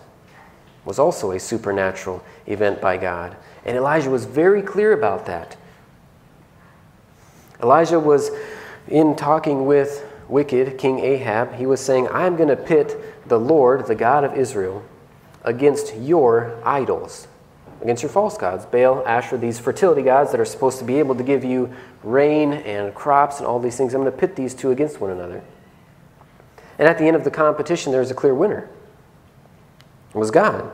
was 0.85 0.99
also 0.99 1.33
a 1.33 1.41
supernatural 1.41 2.23
event 2.47 2.81
by 2.81 2.97
God. 2.97 3.37
And 3.65 3.77
Elijah 3.77 4.11
was 4.11 4.25
very 4.25 4.63
clear 4.63 4.93
about 4.93 5.27
that. 5.27 5.57
Elijah 7.63 7.99
was 7.99 8.31
in 8.89 9.17
talking 9.17 9.67
with 9.67 10.05
wicked 10.29 10.79
King 10.79 10.99
Ahab, 11.01 11.55
he 11.55 11.67
was 11.67 11.81
saying, 11.81 12.09
I'm 12.09 12.37
going 12.37 12.49
to 12.49 12.57
pit 12.57 12.99
the 13.27 13.39
Lord, 13.39 13.87
the 13.87 13.95
God 13.95 14.25
of 14.25 14.35
Israel, 14.35 14.85
against 15.45 15.95
your 15.97 16.61
idols 16.65 17.29
against 17.83 18.03
your 18.03 18.11
false 18.11 18.37
gods 18.37 18.67
Baal, 18.67 19.07
Asher, 19.07 19.37
these 19.37 19.59
fertility 19.59 20.03
gods 20.03 20.31
that 20.33 20.41
are 20.41 20.45
supposed 20.45 20.79
to 20.79 20.85
be 20.85 20.99
able 20.99 21.15
to 21.15 21.23
give 21.23 21.45
you 21.45 21.73
rain 22.03 22.53
and 22.53 22.95
crops 22.95 23.39
and 23.39 23.47
all 23.47 23.61
these 23.61 23.77
things. 23.77 23.95
I'm 23.95 24.01
going 24.01 24.13
to 24.13 24.19
pit 24.19 24.37
these 24.37 24.55
two 24.55 24.71
against 24.71 25.01
one 25.01 25.11
another. 25.11 25.43
And 26.79 26.89
at 26.89 26.99
the 26.99 27.05
end 27.05 27.17
of 27.17 27.25
the 27.25 27.31
competition, 27.31 27.93
there 27.93 28.01
was 28.01 28.11
a 28.11 28.15
clear 28.15 28.35
winner. 28.35 28.69
It 30.15 30.19
was 30.19 30.31
God. 30.31 30.71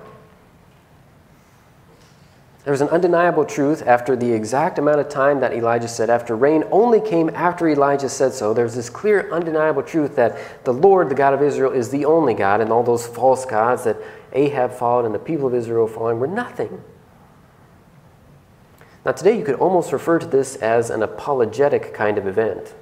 There 2.65 2.71
was 2.71 2.81
an 2.81 2.91
undeniable 2.91 3.45
truth 3.45 3.83
after 3.85 4.15
the 4.15 4.33
exact 4.33 4.79
amount 4.79 5.01
of 5.01 5.09
time 5.09 5.41
that 5.41 5.53
Elijah 5.53 5.89
said, 5.89 6.09
after 6.09 6.37
rain 6.37 6.63
only 6.71 7.01
came 7.01 7.29
after 7.31 7.69
Elijah 7.69 8.09
said 8.09 8.33
so. 8.33 8.55
There's 8.55 8.77
this 8.77 8.89
clear, 8.89 9.33
undeniable 9.33 9.83
truth 9.83 10.15
that 10.15 10.65
the 10.65 10.73
Lord, 10.73 11.09
the 11.09 11.17
God 11.17 11.35
of 11.35 11.43
Israel, 11.43 11.73
is 11.73 11.91
the 11.91 12.05
only 12.05 12.35
God, 12.35 12.61
and 12.61 12.71
all 12.71 12.85
those 12.85 13.05
false 13.05 13.45
gods 13.45 13.83
that 13.83 13.97
Ahab 14.33 14.73
followed 14.73 15.07
and 15.07 15.15
the 15.15 15.19
people 15.19 15.49
of 15.49 15.55
Israel 15.55 15.89
following 15.89 16.21
were 16.21 16.29
nothing. 16.29 16.83
Now, 19.05 19.11
today 19.11 19.37
you 19.37 19.45
could 19.45 19.57
almost 19.57 19.93
refer 19.93 20.21
to 20.21 20.27
this 20.27 20.55
as 20.57 20.89
an 20.89 21.03
apologetic 21.03 21.93
kind 21.93 22.17
of 22.17 22.29
event. 22.29 22.73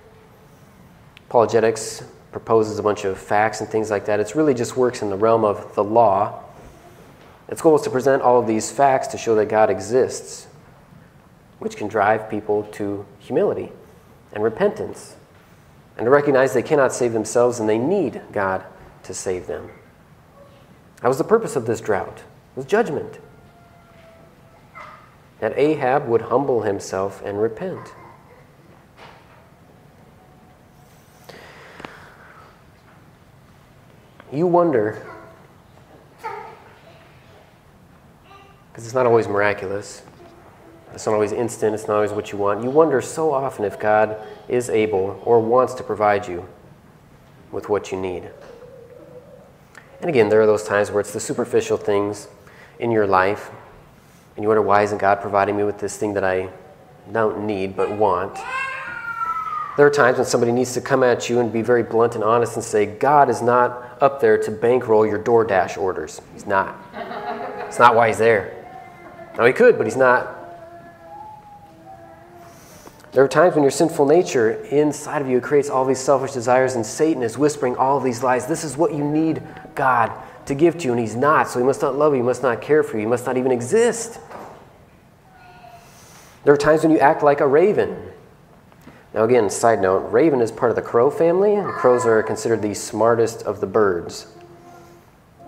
Apologetics 1.31 2.05
proposes 2.33 2.79
a 2.79 2.83
bunch 2.83 3.07
of 3.07 3.19
facts 3.19 3.63
and 3.63 3.71
things 3.71 3.91
like 3.91 4.05
that. 4.05 4.21
It 4.21 4.35
really 4.35 4.53
just 4.53 4.77
works 4.77 5.01
in 5.01 5.09
the 5.09 5.17
realm 5.17 5.43
of 5.45 5.75
the 5.75 5.83
law. 5.83 6.45
Its 7.51 7.61
goal 7.61 7.75
is 7.75 7.83
to 7.83 7.91
present 7.91 8.23
all 8.23 8.39
of 8.39 8.47
these 8.47 8.71
facts 8.71 9.09
to 9.09 9.19
show 9.19 9.35
that 9.35 9.47
God 9.47 9.71
exists, 9.71 10.47
which 11.59 11.77
can 11.77 11.89
drive 11.89 12.31
people 12.31 12.63
to 12.73 13.05
humility 13.19 13.73
and 14.33 14.43
repentance, 14.43 15.17
and 15.97 16.07
to 16.07 16.11
recognize 16.11 16.55
they 16.55 16.63
cannot 16.63 16.93
save 16.93 17.13
themselves 17.13 17.59
and 17.59 17.69
they 17.69 17.77
need 17.77 18.23
God 18.33 18.65
to 19.03 19.13
save 19.13 19.49
them. 19.49 19.69
That 21.03 21.09
was 21.09 21.19
the 21.19 21.25
purpose 21.25 21.57
of 21.57 21.67
this 21.67 21.81
drought. 21.81 22.23
Was 22.55 22.67
judgment 22.67 23.19
that 25.41 25.59
Ahab 25.59 26.07
would 26.07 26.23
humble 26.23 26.63
himself 26.63 27.23
and 27.25 27.41
repent. 27.41 27.95
You 34.33 34.47
wonder, 34.47 35.05
because 38.81 38.87
it's 38.87 38.95
not 38.95 39.05
always 39.05 39.29
miraculous, 39.29 40.01
it's 40.95 41.05
not 41.05 41.13
always 41.13 41.33
instant, 41.33 41.75
it's 41.75 41.87
not 41.87 41.97
always 41.97 42.13
what 42.13 42.33
you 42.33 42.39
want. 42.39 42.65
You 42.65 42.71
wonder 42.71 43.03
so 43.03 43.31
often 43.31 43.67
if 43.67 43.79
God 43.79 44.17
is 44.49 44.71
able 44.71 45.21
or 45.27 45.39
wants 45.39 45.75
to 45.75 45.83
provide 45.83 46.27
you 46.27 46.49
with 47.53 47.69
what 47.69 47.93
you 47.93 48.01
need. 48.01 48.31
And 50.01 50.09
again, 50.09 50.31
there 50.31 50.41
are 50.41 50.47
those 50.47 50.65
times 50.65 50.91
where 50.91 51.01
it's 51.03 51.13
the 51.13 51.21
superficial 51.21 51.77
things 51.77 52.29
in 52.79 52.91
your 52.91 53.07
life 53.07 53.51
and 54.35 54.43
you 54.43 54.49
wonder, 54.49 54.63
why 54.63 54.83
isn't 54.83 54.97
God 54.97 55.21
providing 55.21 55.59
me 55.59 55.63
with 55.65 55.79
this 55.79 55.99
thing 55.99 56.15
that 56.15 56.25
I 56.25 56.49
don't 57.13 57.45
need 57.47 57.77
but 57.77 57.91
want? 57.91 58.39
There 59.77 59.85
are 59.85 59.91
times 59.91 60.17
when 60.17 60.27
somebody 60.27 60.53
needs 60.53 60.73
to 60.73 60.81
come 60.81 61.03
at 61.03 61.29
you 61.29 61.41
and 61.41 61.53
be 61.53 61.61
very 61.61 61.83
blunt 61.83 62.15
and 62.15 62.25
honest 62.25 62.55
and 62.55 62.65
say, 62.65 62.87
God 62.87 63.29
is 63.29 63.43
not 63.43 63.99
up 64.01 64.23
there 64.23 64.39
to 64.39 64.51
bankroll 64.51 65.07
your 65.07 65.19
DoorDash 65.19 65.77
orders. 65.77 66.23
He's 66.33 66.47
not. 66.47 66.79
It's 67.67 67.79
not 67.79 67.95
why 67.95 68.09
he's 68.09 68.17
there. 68.17 68.57
Now, 69.37 69.47
he 69.47 69.53
could, 69.53 69.77
but 69.79 69.87
he's 69.87 69.97
not. 69.97 70.37
There 73.13 73.25
are 73.25 73.29
times 73.29 73.55
when 73.55 73.65
your 73.65 73.73
sinful 73.73 74.07
nature 74.07 74.53
inside 74.67 75.21
of 75.21 75.29
you 75.29 75.41
creates 75.41 75.69
all 75.69 75.85
these 75.85 75.99
selfish 75.99 76.33
desires, 76.33 76.77
and 76.77 76.87
Satan 76.87 77.23
is 77.23 77.37
whispering 77.37 77.77
all 77.77 77.99
these 77.99 78.23
lies. 78.23 78.47
This 78.47 78.63
is 78.63 78.77
what 78.77 78.95
you 78.95 79.03
need 79.03 79.43
God 79.75 80.13
to 80.47 80.55
give 80.55 80.79
to 80.79 80.85
you, 80.85 80.93
and 80.93 81.01
he's 81.01 81.17
not. 81.17 81.49
So 81.49 81.59
he 81.59 81.65
must 81.65 81.83
not 81.83 81.97
love 81.97 82.13
you, 82.13 82.19
he 82.19 82.23
must 82.23 82.43
not 82.43 82.61
care 82.61 82.83
for 82.83 82.97
you, 82.97 83.01
he 83.01 83.07
must 83.07 83.27
not 83.27 83.37
even 83.37 83.51
exist. 83.51 84.21
There 86.45 86.55
are 86.55 86.59
times 86.59 86.83
when 86.83 86.93
you 86.93 86.99
act 86.99 87.23
like 87.23 87.41
a 87.41 87.47
raven. 87.47 88.13
Now, 89.13 89.25
again, 89.25 89.51
side 89.51 89.81
note 89.81 90.11
raven 90.13 90.41
is 90.41 90.53
part 90.53 90.71
of 90.71 90.77
the 90.77 90.83
crow 90.83 91.11
family, 91.11 91.55
and 91.55 91.69
crows 91.73 92.07
are 92.07 92.23
considered 92.23 92.63
the 92.63 92.75
smartest 92.75 93.43
of 93.43 93.61
the 93.61 93.67
birds. 93.67 94.29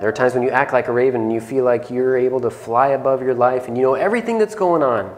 There 0.03 0.09
are 0.09 0.13
times 0.13 0.35
when 0.35 0.43
you 0.43 0.51
act 0.51 0.73
like 0.73 0.89
a 0.89 0.93
raven 0.93 1.21
and 1.21 1.33
you 1.33 1.41
feel 1.41 1.63
like 1.63 1.89
you're 1.89 2.17
able 2.17 2.41
to 2.41 2.51
fly 2.51 2.89
above 2.89 3.23
your 3.23 3.35
life 3.35 3.69
and 3.69 3.77
you 3.77 3.85
know 3.85 3.95
everything 3.95 4.37
that's 4.37 4.57
going 4.57 4.83
on. 4.83 5.17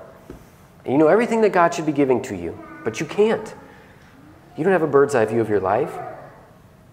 And 0.84 0.92
you 0.92 0.98
know 0.98 1.06
everything 1.06 1.40
that 1.40 1.54
God 1.54 1.72
should 1.72 1.86
be 1.86 1.92
giving 1.92 2.20
to 2.20 2.36
you, 2.36 2.62
but 2.84 3.00
you 3.00 3.06
can't. 3.06 3.54
You 4.58 4.62
don't 4.62 4.74
have 4.74 4.82
a 4.82 4.86
bird's 4.86 5.14
eye 5.14 5.24
view 5.24 5.40
of 5.40 5.48
your 5.48 5.58
life. 5.58 5.98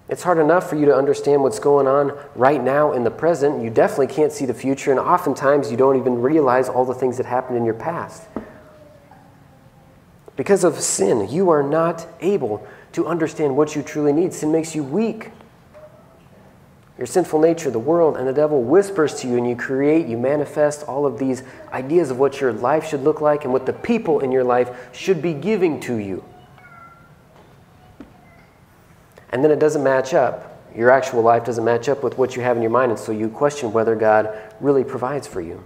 It's 0.07 0.23
hard 0.23 0.37
enough 0.37 0.69
for 0.69 0.77
you 0.77 0.85
to 0.85 0.95
understand 0.95 1.43
what's 1.43 1.59
going 1.59 1.85
on 1.85 2.17
right 2.33 2.63
now 2.63 2.93
in 2.93 3.03
the 3.03 3.11
present. 3.11 3.61
You 3.61 3.69
definitely 3.69 4.07
can't 4.07 4.31
see 4.31 4.45
the 4.45 4.53
future, 4.53 4.91
and 4.91 4.99
oftentimes 4.99 5.69
you 5.69 5.75
don't 5.75 5.97
even 5.97 6.21
realize 6.21 6.69
all 6.69 6.85
the 6.85 6.93
things 6.93 7.17
that 7.17 7.25
happened 7.25 7.57
in 7.57 7.65
your 7.65 7.73
past. 7.73 8.23
Because 10.37 10.63
of 10.63 10.79
sin, 10.79 11.27
you 11.29 11.49
are 11.49 11.61
not 11.61 12.07
able 12.21 12.65
to 12.93 13.05
understand 13.05 13.57
what 13.57 13.75
you 13.75 13.83
truly 13.83 14.13
need. 14.13 14.31
Sin 14.31 14.49
makes 14.49 14.75
you 14.75 14.81
weak. 14.81 15.31
Your 17.01 17.07
sinful 17.07 17.39
nature, 17.39 17.71
the 17.71 17.79
world, 17.79 18.15
and 18.15 18.27
the 18.27 18.31
devil 18.31 18.61
whispers 18.61 19.15
to 19.21 19.27
you, 19.27 19.35
and 19.35 19.49
you 19.49 19.55
create, 19.55 20.05
you 20.05 20.19
manifest 20.19 20.83
all 20.83 21.07
of 21.07 21.17
these 21.17 21.41
ideas 21.73 22.11
of 22.11 22.19
what 22.19 22.39
your 22.39 22.53
life 22.53 22.87
should 22.87 23.01
look 23.01 23.21
like 23.21 23.43
and 23.43 23.51
what 23.51 23.65
the 23.65 23.73
people 23.73 24.19
in 24.19 24.31
your 24.31 24.43
life 24.43 24.69
should 24.93 25.19
be 25.19 25.33
giving 25.33 25.79
to 25.79 25.95
you. 25.95 26.23
And 29.31 29.43
then 29.43 29.49
it 29.49 29.57
doesn't 29.57 29.81
match 29.83 30.13
up. 30.13 30.63
Your 30.75 30.91
actual 30.91 31.23
life 31.23 31.43
doesn't 31.43 31.65
match 31.65 31.89
up 31.89 32.03
with 32.03 32.19
what 32.19 32.35
you 32.35 32.43
have 32.43 32.55
in 32.55 32.61
your 32.61 32.69
mind, 32.69 32.91
and 32.91 32.99
so 32.99 33.11
you 33.11 33.29
question 33.29 33.73
whether 33.73 33.95
God 33.95 34.37
really 34.59 34.83
provides 34.83 35.25
for 35.25 35.41
you. 35.41 35.63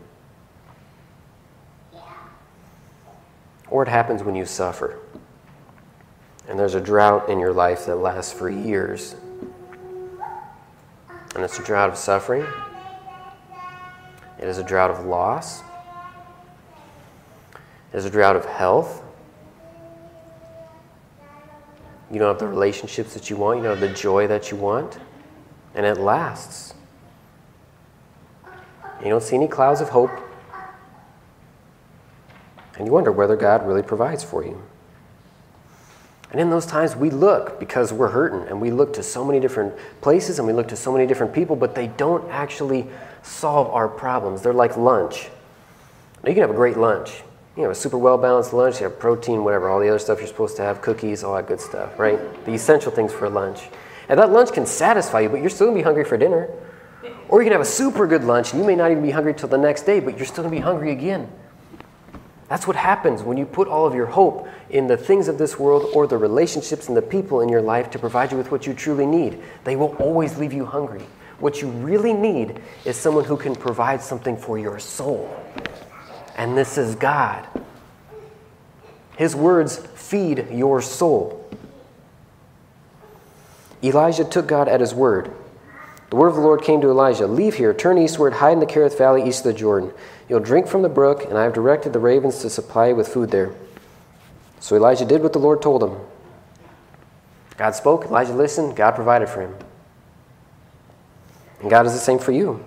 Or 3.67 3.83
it 3.83 3.89
happens 3.89 4.23
when 4.23 4.35
you 4.35 4.45
suffer. 4.45 5.01
And 6.47 6.57
there's 6.57 6.75
a 6.75 6.81
drought 6.81 7.27
in 7.27 7.39
your 7.39 7.51
life 7.51 7.87
that 7.87 7.97
lasts 7.97 8.31
for 8.31 8.49
years. 8.49 9.17
And 11.35 11.43
it's 11.43 11.59
a 11.59 11.63
drought 11.63 11.89
of 11.89 11.97
suffering. 11.97 12.45
It 14.39 14.47
is 14.47 14.57
a 14.57 14.63
drought 14.63 14.89
of 14.89 15.05
loss. 15.05 15.61
It 17.93 17.97
is 17.97 18.05
a 18.05 18.09
drought 18.09 18.35
of 18.35 18.45
health. 18.45 19.03
You 22.09 22.19
don't 22.19 22.29
have 22.29 22.39
the 22.39 22.47
relationships 22.47 23.13
that 23.13 23.29
you 23.29 23.37
want. 23.37 23.57
You 23.57 23.63
don't 23.63 23.77
have 23.77 23.89
the 23.89 23.95
joy 23.95 24.27
that 24.27 24.49
you 24.49 24.57
want. 24.57 24.97
And 25.73 25.85
it 25.85 25.97
lasts. 25.97 26.73
You 29.03 29.09
don't 29.09 29.23
see 29.23 29.35
any 29.35 29.47
clouds 29.47 29.81
of 29.81 29.89
hope 29.89 30.25
and 32.77 32.85
you 32.85 32.93
wonder 32.93 33.11
whether 33.11 33.35
God 33.35 33.65
really 33.65 33.83
provides 33.83 34.23
for 34.23 34.43
you. 34.43 34.61
And 36.35 36.41
in 36.41 36.49
those 36.49 36.65
times, 36.65 36.97
we 36.97 37.11
look 37.11 37.61
because 37.61 37.93
we're 37.93 38.09
hurting, 38.09 38.49
and 38.49 38.59
we 38.59 38.69
look 38.69 38.91
to 38.95 39.03
so 39.03 39.23
many 39.23 39.39
different 39.39 39.73
places 40.01 40.37
and 40.37 40.45
we 40.45 40.51
look 40.51 40.67
to 40.67 40.75
so 40.75 40.91
many 40.91 41.07
different 41.07 41.31
people, 41.31 41.55
but 41.55 41.75
they 41.75 41.87
don't 41.87 42.29
actually 42.29 42.87
solve 43.23 43.69
our 43.69 43.87
problems. 43.87 44.41
They're 44.41 44.51
like 44.51 44.75
lunch. 44.75 45.29
Now, 46.21 46.27
you 46.27 46.33
can 46.33 46.41
have 46.41 46.49
a 46.49 46.53
great 46.53 46.75
lunch. 46.75 47.23
You 47.55 47.63
have 47.63 47.71
a 47.71 47.75
super 47.75 47.97
well 47.97 48.17
balanced 48.17 48.51
lunch, 48.51 48.81
you 48.81 48.83
have 48.83 48.99
protein, 48.99 49.45
whatever, 49.45 49.69
all 49.69 49.79
the 49.79 49.87
other 49.87 49.97
stuff 49.97 50.19
you're 50.19 50.27
supposed 50.27 50.57
to 50.57 50.61
have, 50.61 50.81
cookies, 50.81 51.23
all 51.23 51.33
that 51.35 51.47
good 51.47 51.61
stuff, 51.61 51.97
right? 51.97 52.19
The 52.43 52.51
essential 52.51 52.91
things 52.91 53.13
for 53.13 53.29
lunch. 53.29 53.69
And 54.09 54.19
that 54.19 54.29
lunch 54.29 54.51
can 54.51 54.65
satisfy 54.65 55.21
you, 55.21 55.29
but 55.29 55.39
you're 55.39 55.49
still 55.49 55.67
gonna 55.67 55.77
be 55.77 55.83
hungry 55.83 56.03
for 56.03 56.17
dinner. 56.17 56.49
Or 57.29 57.41
you 57.41 57.45
can 57.45 57.53
have 57.53 57.61
a 57.61 57.63
super 57.63 58.07
good 58.07 58.25
lunch, 58.25 58.51
and 58.51 58.61
you 58.61 58.67
may 58.67 58.75
not 58.75 58.91
even 58.91 59.03
be 59.03 59.11
hungry 59.11 59.35
till 59.35 59.47
the 59.47 59.57
next 59.57 59.83
day, 59.83 60.01
but 60.01 60.17
you're 60.17 60.25
still 60.25 60.43
gonna 60.43 60.53
be 60.53 60.61
hungry 60.61 60.91
again. 60.91 61.29
That's 62.55 62.67
what 62.67 62.77
happens 62.77 63.21
when 63.21 63.35
you 63.35 63.45
put 63.45 63.67
all 63.67 63.85
of 63.85 63.93
your 63.93 64.05
hope 64.05 64.47
in 64.69 64.87
the 64.87 64.95
things 64.95 65.27
of 65.27 65.37
this 65.37 65.59
world 65.59 65.91
or 65.93 66.07
the 66.07 66.17
relationships 66.17 66.87
and 66.87 66.95
the 66.95 67.01
people 67.01 67.41
in 67.41 67.49
your 67.49 67.61
life 67.61 67.91
to 67.91 67.99
provide 67.99 68.31
you 68.31 68.37
with 68.37 68.49
what 68.49 68.65
you 68.65 68.73
truly 68.73 69.05
need. 69.05 69.43
They 69.65 69.75
will 69.75 69.93
always 69.97 70.37
leave 70.37 70.53
you 70.53 70.65
hungry. 70.65 71.03
What 71.39 71.61
you 71.61 71.67
really 71.67 72.13
need 72.13 72.61
is 72.85 72.95
someone 72.95 73.25
who 73.25 73.35
can 73.35 73.55
provide 73.55 74.01
something 74.01 74.37
for 74.37 74.57
your 74.57 74.79
soul. 74.79 75.29
And 76.37 76.57
this 76.57 76.77
is 76.77 76.95
God. 76.95 77.45
His 79.17 79.35
words 79.35 79.85
feed 79.93 80.47
your 80.49 80.81
soul. 80.81 81.45
Elijah 83.83 84.23
took 84.23 84.47
God 84.47 84.69
at 84.69 84.79
his 84.79 84.93
word. 84.93 85.29
The 86.15 86.21
word 86.21 86.29
of 86.29 86.35
the 86.35 86.41
Lord 86.43 86.61
came 86.61 86.79
to 86.79 86.89
Elijah 86.89 87.27
Leave 87.27 87.55
here, 87.55 87.73
turn 87.73 87.97
eastward, 87.97 88.31
hide 88.31 88.53
in 88.53 88.61
the 88.61 88.65
Kerith 88.65 88.97
Valley 88.97 89.27
east 89.27 89.45
of 89.45 89.51
the 89.51 89.59
Jordan. 89.59 89.91
You'll 90.29 90.39
drink 90.39 90.65
from 90.65 90.81
the 90.81 90.87
brook, 90.87 91.25
and 91.25 91.37
I 91.37 91.43
have 91.43 91.51
directed 91.51 91.91
the 91.91 91.99
ravens 91.99 92.39
to 92.39 92.49
supply 92.49 92.87
you 92.87 92.95
with 92.95 93.09
food 93.09 93.31
there. 93.31 93.53
So 94.61 94.77
Elijah 94.77 95.03
did 95.03 95.21
what 95.21 95.33
the 95.33 95.39
Lord 95.39 95.61
told 95.61 95.83
him. 95.83 95.97
God 97.57 97.71
spoke, 97.71 98.05
Elijah 98.05 98.31
listened, 98.31 98.77
God 98.77 98.91
provided 98.91 99.27
for 99.27 99.41
him. 99.41 99.55
And 101.59 101.69
God 101.69 101.85
is 101.85 101.91
the 101.91 101.99
same 101.99 102.19
for 102.19 102.31
you. 102.31 102.63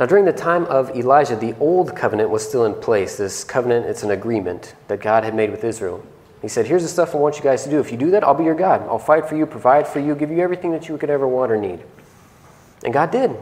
Now, 0.00 0.06
during 0.06 0.24
the 0.24 0.32
time 0.32 0.64
of 0.64 0.90
Elijah, 0.96 1.36
the 1.36 1.54
old 1.60 1.94
covenant 1.94 2.28
was 2.28 2.44
still 2.44 2.64
in 2.64 2.74
place. 2.74 3.18
This 3.18 3.44
covenant, 3.44 3.86
it's 3.86 4.02
an 4.02 4.10
agreement 4.10 4.74
that 4.88 5.00
God 5.00 5.22
had 5.22 5.32
made 5.32 5.52
with 5.52 5.62
Israel. 5.62 6.04
He 6.42 6.48
said, 6.48 6.66
Here's 6.66 6.82
the 6.82 6.88
stuff 6.88 7.14
I 7.14 7.18
want 7.18 7.36
you 7.36 7.42
guys 7.42 7.62
to 7.64 7.70
do. 7.70 7.78
If 7.78 7.92
you 7.92 7.96
do 7.96 8.10
that, 8.10 8.24
I'll 8.24 8.34
be 8.34 8.44
your 8.44 8.56
God. 8.56 8.82
I'll 8.82 8.98
fight 8.98 9.28
for 9.28 9.36
you, 9.36 9.46
provide 9.46 9.86
for 9.86 10.00
you, 10.00 10.14
give 10.16 10.30
you 10.30 10.40
everything 10.40 10.72
that 10.72 10.88
you 10.88 10.98
could 10.98 11.08
ever 11.08 11.26
want 11.26 11.52
or 11.52 11.56
need. 11.56 11.80
And 12.84 12.92
God 12.92 13.12
did. 13.12 13.36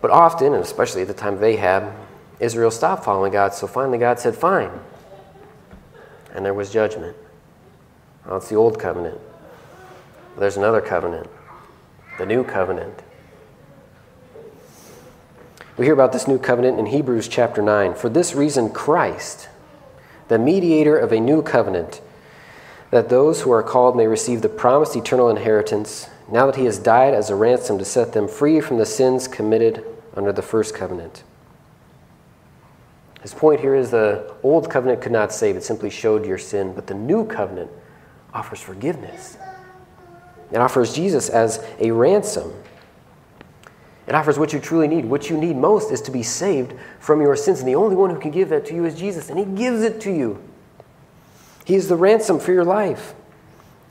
But 0.00 0.12
often, 0.12 0.54
and 0.54 0.62
especially 0.62 1.02
at 1.02 1.08
the 1.08 1.14
time 1.14 1.34
of 1.34 1.42
Ahab, 1.42 1.92
Israel 2.38 2.70
stopped 2.70 3.04
following 3.04 3.32
God. 3.32 3.52
So 3.52 3.66
finally, 3.66 3.98
God 3.98 4.20
said, 4.20 4.36
Fine. 4.36 4.70
And 6.32 6.44
there 6.44 6.54
was 6.54 6.70
judgment. 6.70 7.16
Well, 8.24 8.36
it's 8.36 8.48
the 8.48 8.54
old 8.54 8.78
covenant. 8.78 9.20
There's 10.38 10.56
another 10.56 10.80
covenant, 10.80 11.28
the 12.18 12.26
new 12.26 12.42
covenant. 12.44 13.02
We 15.76 15.84
hear 15.84 15.94
about 15.94 16.12
this 16.12 16.28
new 16.28 16.38
covenant 16.38 16.78
in 16.78 16.86
Hebrews 16.86 17.28
chapter 17.28 17.60
9. 17.60 17.94
For 17.94 18.08
this 18.08 18.34
reason, 18.34 18.70
Christ, 18.70 19.48
the 20.28 20.38
mediator 20.38 20.96
of 20.96 21.12
a 21.12 21.20
new 21.20 21.42
covenant, 21.42 22.00
that 22.90 23.08
those 23.08 23.42
who 23.42 23.50
are 23.50 23.62
called 23.62 23.96
may 23.96 24.06
receive 24.06 24.42
the 24.42 24.48
promised 24.48 24.96
eternal 24.96 25.30
inheritance, 25.30 26.08
now 26.30 26.46
that 26.46 26.56
he 26.56 26.64
has 26.64 26.78
died 26.78 27.14
as 27.14 27.30
a 27.30 27.34
ransom 27.34 27.78
to 27.78 27.84
set 27.84 28.12
them 28.12 28.28
free 28.28 28.60
from 28.60 28.78
the 28.78 28.86
sins 28.86 29.28
committed 29.28 29.84
under 30.14 30.32
the 30.32 30.42
first 30.42 30.74
covenant. 30.74 31.22
His 33.22 33.32
point 33.32 33.60
here 33.60 33.74
is 33.74 33.90
the 33.90 34.34
old 34.42 34.68
covenant 34.68 35.00
could 35.00 35.12
not 35.12 35.32
save, 35.32 35.56
it 35.56 35.62
simply 35.62 35.90
showed 35.90 36.26
your 36.26 36.38
sin, 36.38 36.74
but 36.74 36.86
the 36.86 36.94
new 36.94 37.24
covenant 37.24 37.70
offers 38.34 38.60
forgiveness. 38.60 39.36
It 40.50 40.58
offers 40.58 40.94
Jesus 40.94 41.28
as 41.28 41.64
a 41.78 41.90
ransom. 41.92 42.52
It 44.12 44.16
offers 44.16 44.38
what 44.38 44.52
you 44.52 44.60
truly 44.60 44.88
need. 44.88 45.06
What 45.06 45.30
you 45.30 45.38
need 45.38 45.56
most 45.56 45.90
is 45.90 46.02
to 46.02 46.10
be 46.10 46.22
saved 46.22 46.74
from 47.00 47.22
your 47.22 47.34
sins. 47.34 47.60
And 47.60 47.68
the 47.68 47.76
only 47.76 47.96
one 47.96 48.10
who 48.10 48.20
can 48.20 48.30
give 48.30 48.50
that 48.50 48.66
to 48.66 48.74
you 48.74 48.84
is 48.84 48.94
Jesus, 48.94 49.30
and 49.30 49.38
He 49.38 49.46
gives 49.46 49.80
it 49.80 50.02
to 50.02 50.12
you. 50.12 50.38
He 51.64 51.76
is 51.76 51.88
the 51.88 51.96
ransom 51.96 52.38
for 52.38 52.52
your 52.52 52.62
life. 52.62 53.14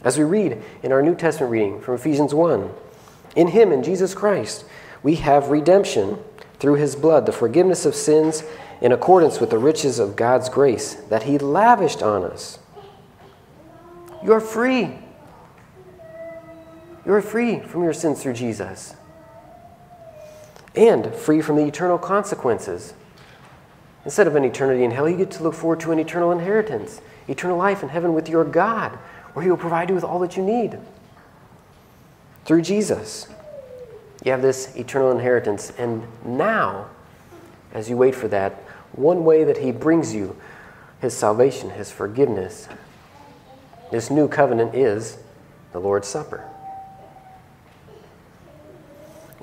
As 0.04 0.20
we 0.20 0.24
read 0.24 0.62
in 0.84 0.92
our 0.92 1.02
New 1.02 1.16
Testament 1.16 1.52
reading 1.52 1.82
from 1.82 1.96
Ephesians 1.96 2.36
1 2.36 2.70
In 3.36 3.48
Him, 3.48 3.72
in 3.72 3.82
Jesus 3.82 4.14
Christ, 4.14 4.64
we 5.02 5.16
have 5.16 5.48
redemption 5.48 6.20
through 6.60 6.76
His 6.76 6.96
blood, 6.96 7.26
the 7.26 7.32
forgiveness 7.32 7.88
of 7.88 7.96
sins 7.96 8.44
in 8.80 8.92
accordance 8.92 9.40
with 9.40 9.50
the 9.50 9.58
riches 9.58 9.98
of 9.98 10.16
God's 10.16 10.50
grace 10.50 10.94
that 11.10 11.24
He 11.24 11.40
lavished 11.40 12.04
on 12.04 12.26
us. 12.26 12.60
You 14.24 14.34
are 14.34 14.40
free. 14.40 15.00
You 17.08 17.14
are 17.14 17.24
free 17.24 17.60
from 17.62 17.82
your 17.82 17.94
sins 17.94 18.22
through 18.22 18.34
Jesus 18.34 18.94
and 20.76 21.14
free 21.14 21.42
from 21.42 21.58
the 21.58 21.66
eternal 21.66 21.98
consequences. 21.98 22.94
Instead 24.06 24.28
of 24.28 24.36
an 24.36 24.44
eternity 24.44 24.84
in 24.84 24.92
hell, 24.92 25.08
you 25.08 25.18
get 25.18 25.32
to 25.32 25.44
look 25.44 25.54
forward 25.54 25.80
to 25.82 25.92
an 25.92 26.00
eternal 26.00 26.32
inheritance, 26.32 27.02
eternal 27.28 27.58
life 27.58 27.84
in 27.84 27.90
heaven 27.90 28.14
with 28.14 28.28
your 28.28 28.44
God, 28.44 28.92
where 29.34 29.44
He 29.44 29.50
will 29.50 29.58
provide 29.58 29.90
you 29.90 29.96
with 29.96 30.04
all 30.04 30.20
that 30.20 30.36
you 30.36 30.44
need. 30.44 30.80
Through 32.46 32.64
Jesus, 32.64 33.28
you 34.24 34.32
have 34.32 34.42
this 34.42 34.76
eternal 34.76 35.12
inheritance. 35.12 35.72
And 35.78 36.04
now, 36.26 36.88
as 37.74 37.90
you 37.90 37.98
wait 37.98 38.16
for 38.16 38.28
that, 38.30 38.54
one 38.94 39.24
way 39.24 39.44
that 39.44 39.58
He 39.58 39.72
brings 39.72 40.14
you 40.14 40.36
His 41.00 41.16
salvation, 41.16 41.70
His 41.70 41.92
forgiveness, 41.92 42.68
this 43.92 44.10
new 44.10 44.28
covenant 44.28 44.74
is 44.74 45.18
the 45.74 45.80
Lord's 45.80 46.08
Supper. 46.08 46.51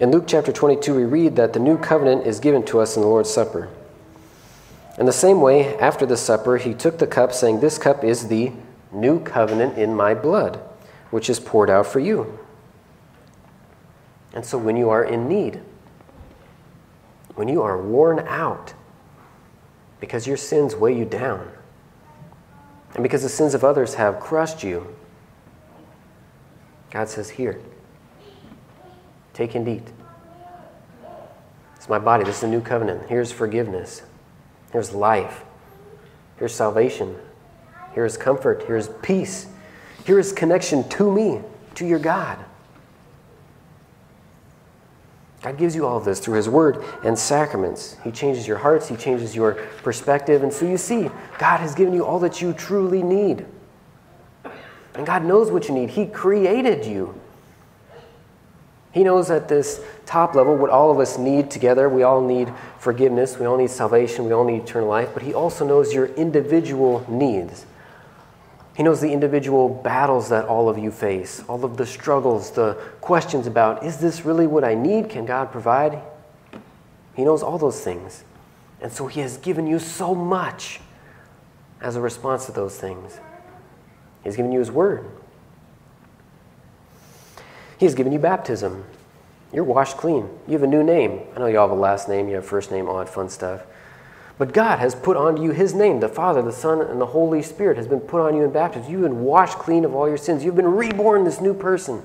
In 0.00 0.12
Luke 0.12 0.24
chapter 0.28 0.52
22, 0.52 0.94
we 0.94 1.04
read 1.04 1.34
that 1.36 1.54
the 1.54 1.58
new 1.58 1.76
covenant 1.76 2.24
is 2.24 2.38
given 2.38 2.64
to 2.66 2.78
us 2.78 2.94
in 2.94 3.02
the 3.02 3.08
Lord's 3.08 3.30
Supper. 3.30 3.68
In 4.96 5.06
the 5.06 5.12
same 5.12 5.40
way, 5.40 5.76
after 5.78 6.06
the 6.06 6.16
supper, 6.16 6.56
he 6.56 6.72
took 6.72 6.98
the 6.98 7.06
cup, 7.06 7.32
saying, 7.32 7.58
This 7.58 7.78
cup 7.78 8.04
is 8.04 8.28
the 8.28 8.52
new 8.92 9.18
covenant 9.18 9.76
in 9.76 9.96
my 9.96 10.14
blood, 10.14 10.60
which 11.10 11.28
is 11.28 11.40
poured 11.40 11.68
out 11.68 11.86
for 11.86 11.98
you. 11.98 12.38
And 14.32 14.46
so, 14.46 14.56
when 14.56 14.76
you 14.76 14.88
are 14.88 15.04
in 15.04 15.28
need, 15.28 15.60
when 17.34 17.48
you 17.48 17.62
are 17.62 17.80
worn 17.80 18.20
out 18.20 18.74
because 20.00 20.28
your 20.28 20.36
sins 20.36 20.76
weigh 20.76 20.96
you 20.96 21.04
down, 21.04 21.50
and 22.94 23.02
because 23.02 23.22
the 23.22 23.28
sins 23.28 23.52
of 23.52 23.64
others 23.64 23.94
have 23.94 24.20
crushed 24.20 24.62
you, 24.62 24.94
God 26.90 27.08
says, 27.08 27.30
Here, 27.30 27.60
Take 29.38 29.54
and 29.54 29.68
eat. 29.68 29.86
It's 31.76 31.88
my 31.88 32.00
body. 32.00 32.24
This 32.24 32.38
is 32.38 32.42
a 32.42 32.48
new 32.48 32.60
covenant. 32.60 33.08
Here's 33.08 33.30
forgiveness. 33.30 34.02
Here's 34.72 34.92
life. 34.92 35.44
Here's 36.38 36.52
salvation. 36.52 37.16
Here's 37.92 38.16
comfort. 38.16 38.64
Here's 38.66 38.88
peace. 39.00 39.46
Here 40.04 40.18
is 40.18 40.32
connection 40.32 40.88
to 40.88 41.12
me, 41.12 41.40
to 41.76 41.86
your 41.86 42.00
God. 42.00 42.44
God 45.42 45.56
gives 45.56 45.76
you 45.76 45.86
all 45.86 45.98
of 45.98 46.04
this 46.04 46.18
through 46.18 46.34
His 46.34 46.48
Word 46.48 46.82
and 47.04 47.16
sacraments. 47.16 47.96
He 48.02 48.10
changes 48.10 48.48
your 48.48 48.58
hearts, 48.58 48.88
He 48.88 48.96
changes 48.96 49.36
your 49.36 49.52
perspective. 49.84 50.42
And 50.42 50.52
so 50.52 50.66
you 50.66 50.76
see, 50.76 51.12
God 51.38 51.60
has 51.60 51.76
given 51.76 51.94
you 51.94 52.04
all 52.04 52.18
that 52.18 52.42
you 52.42 52.54
truly 52.54 53.04
need. 53.04 53.46
And 54.96 55.06
God 55.06 55.24
knows 55.24 55.52
what 55.52 55.68
you 55.68 55.74
need. 55.74 55.90
He 55.90 56.06
created 56.06 56.84
you. 56.84 57.20
He 58.98 59.04
knows 59.04 59.30
at 59.30 59.46
this 59.46 59.80
top 60.06 60.34
level 60.34 60.56
what 60.56 60.70
all 60.70 60.90
of 60.90 60.98
us 60.98 61.18
need 61.18 61.52
together. 61.52 61.88
We 61.88 62.02
all 62.02 62.20
need 62.20 62.52
forgiveness, 62.80 63.38
we 63.38 63.46
all 63.46 63.56
need 63.56 63.70
salvation, 63.70 64.24
we 64.24 64.32
all 64.32 64.42
need 64.42 64.62
eternal 64.62 64.88
life, 64.88 65.10
but 65.14 65.22
He 65.22 65.32
also 65.32 65.64
knows 65.64 65.94
your 65.94 66.06
individual 66.06 67.06
needs. 67.08 67.64
He 68.76 68.82
knows 68.82 69.00
the 69.00 69.12
individual 69.12 69.68
battles 69.68 70.30
that 70.30 70.46
all 70.46 70.68
of 70.68 70.78
you 70.78 70.90
face, 70.90 71.44
all 71.46 71.64
of 71.64 71.76
the 71.76 71.86
struggles, 71.86 72.50
the 72.50 72.74
questions 73.00 73.46
about 73.46 73.84
is 73.84 73.98
this 73.98 74.24
really 74.24 74.48
what 74.48 74.64
I 74.64 74.74
need? 74.74 75.10
Can 75.10 75.24
God 75.26 75.52
provide? 75.52 76.02
He 77.14 77.22
knows 77.22 77.40
all 77.40 77.56
those 77.56 77.80
things. 77.80 78.24
And 78.80 78.90
so 78.90 79.06
He 79.06 79.20
has 79.20 79.36
given 79.36 79.68
you 79.68 79.78
so 79.78 80.12
much 80.12 80.80
as 81.80 81.94
a 81.94 82.00
response 82.00 82.46
to 82.46 82.52
those 82.52 82.76
things. 82.76 83.20
He's 84.24 84.34
given 84.34 84.50
you 84.50 84.58
His 84.58 84.72
Word. 84.72 85.08
He's 87.78 87.94
given 87.94 88.12
you 88.12 88.18
baptism. 88.18 88.84
You're 89.52 89.64
washed 89.64 89.96
clean. 89.96 90.28
You 90.46 90.52
have 90.54 90.62
a 90.62 90.66
new 90.66 90.82
name. 90.82 91.20
I 91.34 91.38
know 91.38 91.46
you 91.46 91.58
all 91.58 91.68
have 91.68 91.76
a 91.76 91.80
last 91.80 92.08
name, 92.08 92.28
you 92.28 92.34
have 92.34 92.44
first 92.44 92.70
name, 92.70 92.88
all 92.88 92.98
that 92.98 93.08
fun 93.08 93.30
stuff. 93.30 93.62
But 94.36 94.52
God 94.52 94.78
has 94.78 94.94
put 94.94 95.16
on 95.16 95.36
you 95.36 95.50
His 95.52 95.74
name. 95.74 96.00
The 96.00 96.08
Father, 96.08 96.42
the 96.42 96.52
Son, 96.52 96.80
and 96.80 97.00
the 97.00 97.06
Holy 97.06 97.42
Spirit 97.42 97.76
has 97.76 97.88
been 97.88 98.00
put 98.00 98.20
on 98.20 98.36
you 98.36 98.44
in 98.44 98.52
baptism. 98.52 98.90
You've 98.90 99.02
been 99.02 99.22
washed 99.22 99.58
clean 99.58 99.84
of 99.84 99.94
all 99.94 100.08
your 100.08 100.16
sins. 100.16 100.44
You've 100.44 100.56
been 100.56 100.66
reborn 100.66 101.24
this 101.24 101.40
new 101.40 101.54
person. 101.54 102.02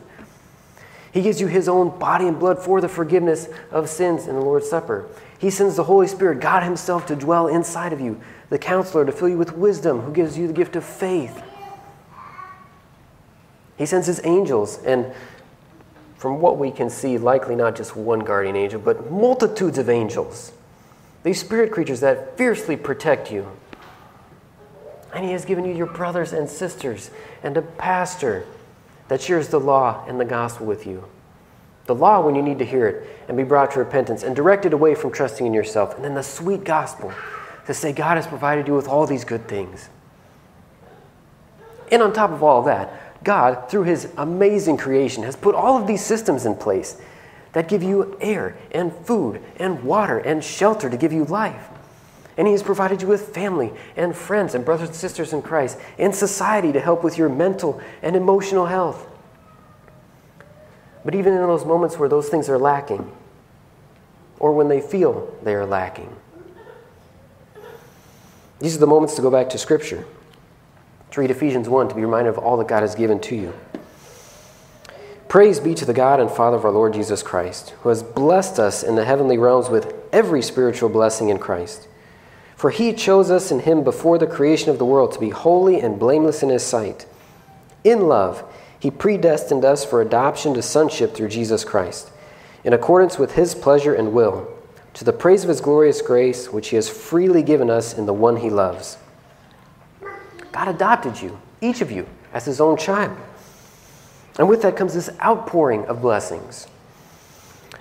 He 1.11 1.21
gives 1.21 1.39
you 1.39 1.45
His 1.47 1.67
own 1.67 1.99
body 1.99 2.27
and 2.27 2.39
blood 2.39 2.59
for 2.59 2.81
the 2.81 2.89
forgiveness 2.89 3.49
of 3.69 3.87
sins 3.87 4.27
in 4.27 4.35
the 4.35 4.41
Lord's 4.41 4.67
Supper. 4.67 5.07
He 5.37 5.51
sends 5.51 5.75
the 5.75 5.83
Holy 5.83 6.07
Spirit, 6.07 6.39
God 6.39 6.63
Himself, 6.63 7.05
to 7.07 7.15
dwell 7.15 7.47
inside 7.47 7.93
of 7.93 8.01
you, 8.01 8.19
the 8.49 8.57
counselor 8.57 9.05
to 9.05 9.11
fill 9.11 9.29
you 9.29 9.37
with 9.37 9.55
wisdom, 9.55 10.01
who 10.01 10.11
gives 10.11 10.37
you 10.37 10.47
the 10.47 10.53
gift 10.53 10.75
of 10.75 10.83
faith. 10.83 11.43
He 13.77 13.85
sends 13.85 14.07
His 14.07 14.21
angels 14.23 14.79
and 14.83 15.13
from 16.23 16.39
what 16.39 16.57
we 16.57 16.71
can 16.71 16.89
see, 16.89 17.17
likely 17.17 17.53
not 17.53 17.75
just 17.75 17.97
one 17.97 18.21
guardian 18.21 18.55
angel, 18.55 18.79
but 18.79 19.11
multitudes 19.11 19.77
of 19.77 19.89
angels. 19.89 20.53
These 21.23 21.41
spirit 21.41 21.69
creatures 21.69 21.99
that 21.99 22.37
fiercely 22.37 22.77
protect 22.77 23.29
you. 23.29 23.51
And 25.13 25.25
He 25.25 25.33
has 25.33 25.43
given 25.43 25.65
you 25.65 25.73
your 25.73 25.87
brothers 25.87 26.31
and 26.31 26.49
sisters 26.49 27.11
and 27.43 27.57
a 27.57 27.61
pastor 27.61 28.45
that 29.09 29.21
shares 29.21 29.49
the 29.49 29.59
law 29.59 30.05
and 30.07 30.17
the 30.17 30.23
gospel 30.23 30.65
with 30.65 30.87
you. 30.87 31.03
The 31.87 31.95
law 31.95 32.21
when 32.25 32.35
you 32.35 32.41
need 32.41 32.59
to 32.59 32.65
hear 32.65 32.87
it 32.87 33.09
and 33.27 33.35
be 33.35 33.43
brought 33.43 33.71
to 33.71 33.79
repentance 33.79 34.23
and 34.23 34.33
directed 34.33 34.71
away 34.71 34.95
from 34.95 35.11
trusting 35.11 35.45
in 35.45 35.53
yourself. 35.53 35.93
And 35.93 36.05
then 36.05 36.13
the 36.13 36.23
sweet 36.23 36.63
gospel 36.63 37.11
to 37.65 37.73
say, 37.73 37.91
God 37.91 38.15
has 38.15 38.27
provided 38.27 38.65
you 38.69 38.75
with 38.75 38.87
all 38.87 39.05
these 39.05 39.25
good 39.25 39.49
things. 39.49 39.89
And 41.91 42.01
on 42.01 42.13
top 42.13 42.31
of 42.31 42.41
all 42.43 42.61
that, 42.63 43.02
God, 43.23 43.69
through 43.69 43.83
His 43.83 44.11
amazing 44.17 44.77
creation, 44.77 45.23
has 45.23 45.35
put 45.35 45.55
all 45.55 45.79
of 45.79 45.87
these 45.87 46.03
systems 46.03 46.45
in 46.45 46.55
place 46.55 46.99
that 47.53 47.67
give 47.67 47.83
you 47.83 48.17
air 48.19 48.57
and 48.71 48.91
food 48.91 49.41
and 49.57 49.83
water 49.83 50.17
and 50.17 50.43
shelter 50.43 50.89
to 50.89 50.97
give 50.97 51.13
you 51.13 51.25
life. 51.25 51.69
And 52.37 52.47
He 52.47 52.53
has 52.53 52.63
provided 52.63 53.01
you 53.01 53.07
with 53.07 53.33
family 53.33 53.71
and 53.95 54.15
friends 54.15 54.55
and 54.55 54.65
brothers 54.65 54.89
and 54.89 54.95
sisters 54.95 55.33
in 55.33 55.41
Christ 55.41 55.77
and 55.97 56.13
society 56.13 56.71
to 56.71 56.79
help 56.79 57.03
with 57.03 57.17
your 57.17 57.29
mental 57.29 57.79
and 58.01 58.15
emotional 58.15 58.65
health. 58.65 59.07
But 61.05 61.15
even 61.15 61.33
in 61.33 61.39
those 61.39 61.65
moments 61.65 61.97
where 61.97 62.09
those 62.09 62.29
things 62.29 62.49
are 62.49 62.57
lacking, 62.57 63.11
or 64.39 64.53
when 64.53 64.67
they 64.67 64.81
feel 64.81 65.33
they 65.43 65.53
are 65.53 65.65
lacking, 65.65 66.15
these 68.59 68.75
are 68.75 68.79
the 68.79 68.87
moments 68.87 69.15
to 69.15 69.21
go 69.21 69.29
back 69.29 69.49
to 69.49 69.57
Scripture, 69.57 70.05
to 71.13 71.21
read 71.21 71.29
Ephesians 71.29 71.69
1, 71.69 71.89
to 71.89 71.95
be 71.95 72.01
reminded 72.01 72.29
of 72.29 72.39
all 72.39 72.57
that 72.57 72.67
God 72.67 72.81
has 72.81 72.95
given 72.95 73.19
to 73.19 73.35
you. 73.35 73.53
Praise 75.29 75.59
be 75.59 75.75
to 75.75 75.85
the 75.85 75.93
God 75.93 76.19
and 76.19 76.29
Father 76.29 76.57
of 76.57 76.65
our 76.65 76.71
Lord 76.71 76.93
Jesus 76.93 77.21
Christ, 77.21 77.69
who 77.81 77.89
has 77.89 78.01
blessed 78.01 78.57
us 78.57 78.81
in 78.81 78.95
the 78.95 79.05
heavenly 79.05 79.37
realms 79.37 79.69
with 79.69 79.93
every 80.11 80.41
spiritual 80.41 80.89
blessing 80.89 81.29
in 81.29 81.37
Christ. 81.37 81.87
For 82.55 82.71
he 82.71 82.93
chose 82.93 83.29
us 83.29 83.51
in 83.51 83.59
him 83.59 83.83
before 83.83 84.17
the 84.17 84.25
creation 84.25 84.71
of 84.71 84.79
the 84.79 84.85
world 84.85 85.11
to 85.11 85.19
be 85.19 85.29
holy 85.29 85.79
and 85.79 85.99
blameless 85.99 86.41
in 86.41 86.49
his 86.49 86.63
sight. 86.63 87.05
In 87.83 88.07
love, 88.07 88.43
he 88.79 88.89
predestined 88.89 89.63
us 89.63 89.85
for 89.85 90.01
adoption 90.01 90.55
to 90.55 90.63
sonship 90.63 91.13
through 91.13 91.29
Jesus 91.29 91.63
Christ, 91.63 92.09
in 92.63 92.73
accordance 92.73 93.19
with 93.19 93.33
his 93.33 93.53
pleasure 93.53 93.93
and 93.93 94.13
will, 94.13 94.51
to 94.95 95.03
the 95.03 95.13
praise 95.13 95.43
of 95.43 95.49
his 95.49 95.61
glorious 95.61 96.01
grace, 96.01 96.51
which 96.51 96.69
he 96.69 96.75
has 96.75 96.89
freely 96.89 97.43
given 97.43 97.69
us 97.69 97.95
in 97.95 98.07
the 98.07 98.13
one 98.13 98.37
he 98.37 98.49
loves. 98.49 98.97
God 100.53 100.69
adopted 100.69 101.19
you, 101.19 101.37
each 101.59 101.81
of 101.81 101.91
you, 101.91 102.07
as 102.33 102.45
his 102.45 102.61
own 102.61 102.77
child. 102.77 103.17
And 104.39 104.47
with 104.47 104.61
that 104.61 104.77
comes 104.77 104.93
this 104.93 105.09
outpouring 105.21 105.85
of 105.85 106.01
blessings. 106.01 106.67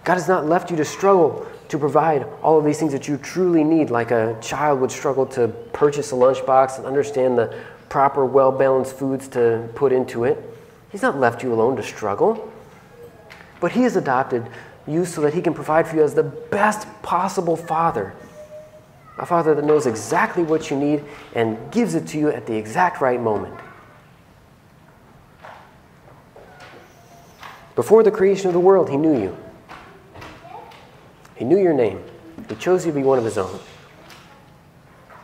God 0.05 0.15
has 0.15 0.27
not 0.27 0.47
left 0.47 0.71
you 0.71 0.77
to 0.79 0.85
struggle 0.85 1.47
to 1.69 1.79
provide 1.79 2.27
all 2.43 2.59
of 2.59 2.65
these 2.65 2.79
things 2.79 2.93
that 2.93 3.07
you 3.09 3.17
truly 3.19 3.63
need, 3.63 3.89
like 3.89 4.11
a 4.11 4.37
child 4.41 4.81
would 4.81 4.91
struggle 4.91 5.25
to 5.27 5.49
purchase 5.73 6.13
a 6.13 6.15
lunchbox 6.15 6.79
and 6.79 6.87
understand 6.87 7.39
the 7.39 7.57
proper, 7.89 8.27
well 8.27 8.51
balanced 8.51 8.97
foods 8.97 9.29
to 9.29 9.69
put 9.75 9.93
into 9.93 10.25
it. 10.25 10.39
He's 10.91 11.03
not 11.03 11.19
left 11.19 11.43
you 11.43 11.53
alone 11.53 11.77
to 11.77 11.83
struggle. 11.83 12.53
But 13.61 13.73
He 13.73 13.83
has 13.83 13.97
adopted 13.97 14.47
you 14.87 15.05
so 15.05 15.21
that 15.21 15.35
He 15.35 15.41
can 15.41 15.55
provide 15.55 15.87
for 15.87 15.97
you 15.97 16.03
as 16.03 16.15
the 16.15 16.25
best 16.25 16.87
possible 17.03 17.57
Father. 17.57 18.13
A 19.19 19.27
Father 19.27 19.55
that 19.55 19.65
knows 19.65 19.87
exactly 19.87 20.43
what 20.43 20.71
you 20.71 20.77
need 20.77 21.05
and 21.35 21.59
gives 21.71 21.95
it 21.95 22.07
to 22.09 22.19
you 22.19 22.29
at 22.31 22.47
the 22.47 22.55
exact 22.55 23.01
right 23.01 23.21
moment. 23.21 23.55
Before 27.75 28.03
the 28.03 28.11
creation 28.11 28.49
of 28.49 28.53
the 28.53 28.61
world, 28.61 28.89
He 28.91 28.97
knew 28.97 29.19
you. 29.19 29.37
He 31.37 31.45
knew 31.45 31.59
your 31.59 31.73
name. 31.73 32.03
He 32.49 32.55
chose 32.57 32.85
you 32.85 32.93
to 32.93 32.99
be 32.99 33.05
one 33.05 33.19
of 33.19 33.25
His 33.25 33.39
own. 33.39 33.59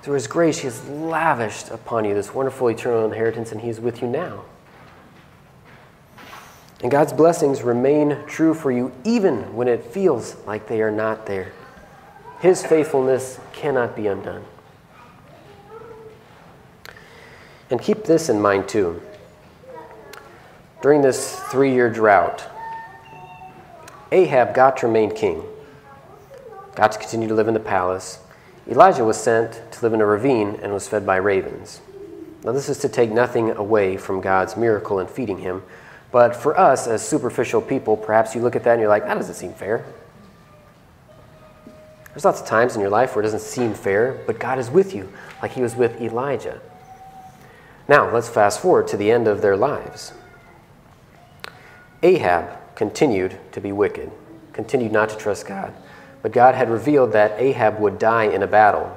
Through 0.02 0.14
His 0.14 0.26
grace, 0.26 0.58
He 0.58 0.64
has 0.64 0.86
lavished 0.88 1.70
upon 1.70 2.04
you 2.04 2.14
this 2.14 2.34
wonderful 2.34 2.68
eternal 2.68 3.04
inheritance, 3.04 3.52
and 3.52 3.60
He 3.60 3.68
is 3.68 3.80
with 3.80 4.00
you 4.00 4.08
now. 4.08 4.44
And 6.80 6.90
God's 6.90 7.12
blessings 7.12 7.62
remain 7.62 8.16
true 8.26 8.54
for 8.54 8.70
you 8.70 8.92
even 9.04 9.54
when 9.54 9.66
it 9.66 9.84
feels 9.84 10.36
like 10.46 10.68
they 10.68 10.80
are 10.80 10.92
not 10.92 11.26
there. 11.26 11.52
His 12.40 12.64
faithfulness 12.64 13.40
cannot 13.52 13.96
be 13.96 14.06
undone. 14.06 14.44
And 17.70 17.80
keep 17.80 18.04
this 18.04 18.28
in 18.28 18.40
mind 18.40 18.68
too. 18.68 19.02
During 20.80 21.02
this 21.02 21.38
three 21.50 21.72
year 21.72 21.90
drought, 21.90 22.48
Ahab 24.12 24.54
got 24.54 24.78
to 24.78 24.86
remain 24.86 25.14
king, 25.14 25.42
got 26.74 26.92
to 26.92 26.98
continue 26.98 27.28
to 27.28 27.34
live 27.34 27.48
in 27.48 27.54
the 27.54 27.60
palace. 27.60 28.20
Elijah 28.68 29.04
was 29.04 29.16
sent 29.16 29.60
to 29.72 29.82
live 29.82 29.92
in 29.92 30.00
a 30.00 30.06
ravine 30.06 30.58
and 30.62 30.72
was 30.72 30.86
fed 30.86 31.04
by 31.04 31.16
ravens. 31.16 31.80
Now, 32.44 32.52
this 32.52 32.68
is 32.68 32.78
to 32.78 32.88
take 32.88 33.10
nothing 33.10 33.50
away 33.50 33.96
from 33.96 34.20
God's 34.20 34.56
miracle 34.56 35.00
in 35.00 35.08
feeding 35.08 35.38
him, 35.38 35.62
but 36.12 36.36
for 36.36 36.58
us 36.58 36.86
as 36.86 37.06
superficial 37.06 37.60
people, 37.60 37.96
perhaps 37.96 38.34
you 38.34 38.40
look 38.40 38.54
at 38.54 38.62
that 38.64 38.72
and 38.72 38.80
you're 38.80 38.88
like, 38.88 39.04
that 39.04 39.14
doesn't 39.14 39.34
seem 39.34 39.52
fair. 39.52 39.84
There's 42.10 42.24
lots 42.24 42.40
of 42.40 42.46
times 42.46 42.74
in 42.74 42.80
your 42.80 42.90
life 42.90 43.14
where 43.14 43.22
it 43.22 43.26
doesn't 43.26 43.40
seem 43.40 43.74
fair, 43.74 44.20
but 44.26 44.38
God 44.38 44.58
is 44.58 44.70
with 44.70 44.94
you, 44.94 45.12
like 45.42 45.52
He 45.52 45.62
was 45.62 45.76
with 45.76 46.00
Elijah. 46.00 46.60
Now, 47.88 48.12
let's 48.12 48.28
fast 48.28 48.60
forward 48.60 48.88
to 48.88 48.96
the 48.96 49.10
end 49.10 49.28
of 49.28 49.40
their 49.40 49.56
lives. 49.56 50.12
Ahab 52.02 52.74
continued 52.74 53.38
to 53.52 53.60
be 53.60 53.72
wicked, 53.72 54.10
continued 54.52 54.92
not 54.92 55.08
to 55.08 55.16
trust 55.16 55.46
God. 55.46 55.74
But 56.22 56.32
God 56.32 56.54
had 56.54 56.70
revealed 56.70 57.12
that 57.12 57.40
Ahab 57.40 57.78
would 57.80 57.98
die 57.98 58.24
in 58.24 58.42
a 58.42 58.46
battle. 58.46 58.94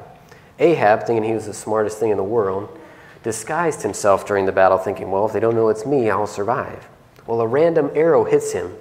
Ahab, 0.59 1.05
thinking 1.05 1.23
he 1.23 1.33
was 1.33 1.45
the 1.45 1.53
smartest 1.53 1.99
thing 1.99 2.11
in 2.11 2.17
the 2.17 2.23
world, 2.23 2.77
disguised 3.23 3.81
himself 3.81 4.25
during 4.25 4.45
the 4.45 4.51
battle, 4.51 4.77
thinking, 4.77 5.11
well, 5.11 5.25
if 5.25 5.33
they 5.33 5.39
don't 5.39 5.55
know 5.55 5.69
it's 5.69 5.85
me, 5.85 6.09
I'll 6.09 6.27
survive. 6.27 6.87
Well, 7.27 7.41
a 7.41 7.47
random 7.47 7.91
arrow 7.93 8.23
hits 8.23 8.51
him, 8.51 8.75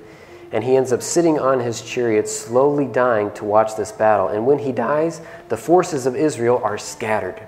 and 0.52 0.64
he 0.64 0.76
ends 0.76 0.92
up 0.92 1.02
sitting 1.02 1.38
on 1.38 1.60
his 1.60 1.80
chariot, 1.80 2.28
slowly 2.28 2.86
dying 2.86 3.30
to 3.32 3.44
watch 3.44 3.76
this 3.76 3.92
battle. 3.92 4.28
And 4.28 4.46
when 4.46 4.58
he 4.58 4.72
dies, 4.72 5.20
the 5.48 5.56
forces 5.56 6.06
of 6.06 6.16
Israel 6.16 6.60
are 6.64 6.76
scattered. 6.76 7.40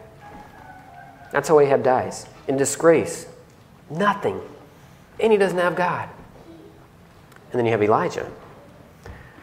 That's 1.33 1.49
how 1.49 1.59
Ahab 1.59 1.83
dies 1.83 2.27
in 2.47 2.57
disgrace. 2.57 3.27
Nothing. 3.91 4.41
And 5.19 5.33
he 5.33 5.39
doesn't 5.39 5.59
have 5.59 5.75
God. 5.75 6.09
And 7.51 7.59
then 7.59 7.67
you 7.67 7.73
have 7.73 7.83
Elijah. 7.83 8.31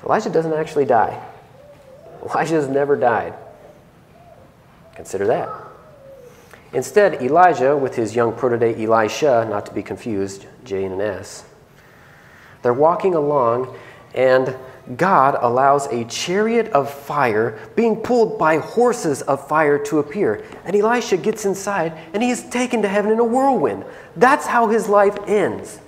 Elijah 0.04 0.30
doesn't 0.30 0.54
actually 0.54 0.86
die. 0.86 1.22
Elijah 2.24 2.56
has 2.56 2.68
never 2.68 2.96
died. 2.96 3.34
Consider 4.96 5.28
that. 5.28 5.50
Instead, 6.72 7.22
Elijah, 7.22 7.76
with 7.76 7.96
his 7.96 8.16
young 8.16 8.34
protege 8.34 8.84
Elisha, 8.84 9.48
not 9.50 9.66
to 9.66 9.74
be 9.74 9.82
confused, 9.82 10.46
J 10.64 10.86
and 10.86 10.96
an 10.96 11.02
S, 11.02 11.46
they're 12.62 12.74
walking 12.74 13.16
along, 13.16 13.76
and 14.14 14.56
God 14.98 15.38
allows 15.40 15.86
a 15.88 16.04
chariot 16.06 16.68
of 16.70 16.92
fire 16.92 17.60
being 17.76 17.98
pulled 17.98 18.40
by 18.40 18.58
horses 18.58 19.22
of 19.22 19.48
fire 19.48 19.78
to 19.86 20.00
appear. 20.00 20.44
And 20.66 20.76
Elisha 20.76 21.18
gets 21.18 21.46
inside, 21.46 21.94
and 22.14 22.24
he 22.24 22.32
is 22.32 22.44
taken 22.50 22.82
to 22.82 22.88
heaven 22.88 23.12
in 23.12 23.20
a 23.20 23.24
whirlwind. 23.24 23.86
That's 24.16 24.48
how 24.48 24.68
his 24.68 24.90
life 24.90 25.18
ends. 25.28 25.80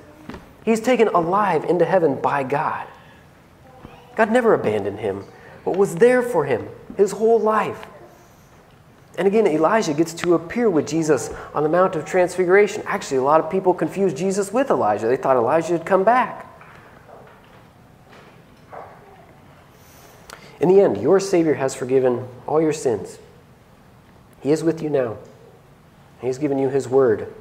He's 0.64 0.80
taken 0.80 1.08
alive 1.08 1.66
into 1.66 1.86
heaven 1.86 2.22
by 2.22 2.44
God. 2.44 2.88
God 4.16 4.32
never 4.32 4.54
abandoned 4.54 5.00
him, 5.00 5.26
but 5.66 5.76
was 5.76 5.96
there 5.96 6.22
for 6.22 6.46
him 6.46 6.68
his 6.98 7.12
whole 7.12 7.40
life. 7.40 7.88
And 9.18 9.28
again, 9.28 9.48
Elijah 9.48 9.94
gets 9.94 10.14
to 10.16 10.36
appear 10.36 10.70
with 10.70 10.88
Jesus 10.88 11.32
on 11.54 11.64
the 11.64 11.70
Mount 11.70 11.96
of 11.96 12.06
Transfiguration. 12.06 12.84
Actually, 12.86 13.18
a 13.18 13.24
lot 13.24 13.42
of 13.42 13.50
people 13.50 13.74
confused 13.74 14.16
Jesus 14.16 14.54
with 14.54 14.70
Elijah. 14.70 15.08
They 15.08 15.18
thought 15.18 15.38
Elijah 15.38 15.74
had 15.74 15.86
come 15.86 16.04
back. 16.04 16.48
In 20.62 20.70
the 20.70 20.80
end, 20.80 21.02
your 21.02 21.20
Savior 21.20 21.56
has 21.56 21.74
forgiven 21.74 22.28
all 22.46 22.62
your 22.62 22.72
sins. 22.72 23.18
He 24.42 24.52
is 24.52 24.64
with 24.64 24.82
you 24.82 24.92
now. 24.92 25.18
He's 26.22 26.38
given 26.38 26.60
you 26.60 26.70
His 26.70 26.88
word. 26.88 27.34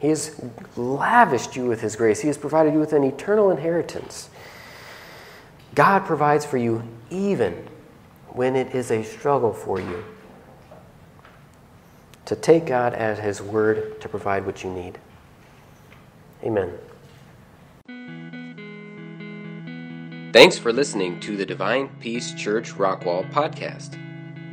He 0.00 0.08
has 0.08 0.40
lavished 0.74 1.54
you 1.54 1.66
with 1.66 1.82
His 1.82 1.96
grace. 1.96 2.20
He 2.20 2.28
has 2.28 2.38
provided 2.38 2.72
you 2.72 2.80
with 2.80 2.94
an 2.94 3.04
eternal 3.04 3.50
inheritance. 3.50 4.30
God 5.74 6.06
provides 6.06 6.46
for 6.46 6.56
you 6.56 6.82
even 7.10 7.68
when 8.30 8.56
it 8.56 8.74
is 8.74 8.90
a 8.90 9.02
struggle 9.02 9.52
for 9.52 9.78
you 9.78 10.02
to 12.24 12.34
take 12.34 12.64
God 12.64 12.94
at 12.94 13.18
His 13.18 13.42
word 13.42 14.00
to 14.00 14.08
provide 14.08 14.46
what 14.46 14.64
you 14.64 14.70
need. 14.70 14.98
Amen. 16.42 16.72
Thanks 20.32 20.56
for 20.56 20.72
listening 20.72 21.18
to 21.20 21.36
the 21.36 21.44
Divine 21.44 21.88
Peace 21.98 22.32
Church 22.34 22.74
Rockwall 22.74 23.28
podcast. 23.32 23.98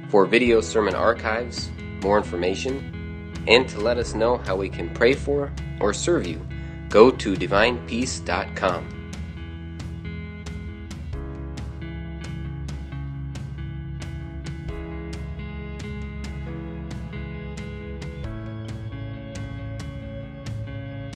For 0.09 0.25
video 0.25 0.59
sermon 0.59 0.95
archives, 0.95 1.69
more 2.01 2.17
information, 2.17 3.31
and 3.47 3.69
to 3.69 3.79
let 3.79 3.99
us 3.99 4.15
know 4.15 4.37
how 4.37 4.55
we 4.55 4.69
can 4.69 4.89
pray 4.89 5.13
for 5.13 5.53
or 5.79 5.93
serve 5.93 6.25
you, 6.25 6.43
go 6.89 7.11
to 7.11 7.35
divinepeace.com. 7.35 8.96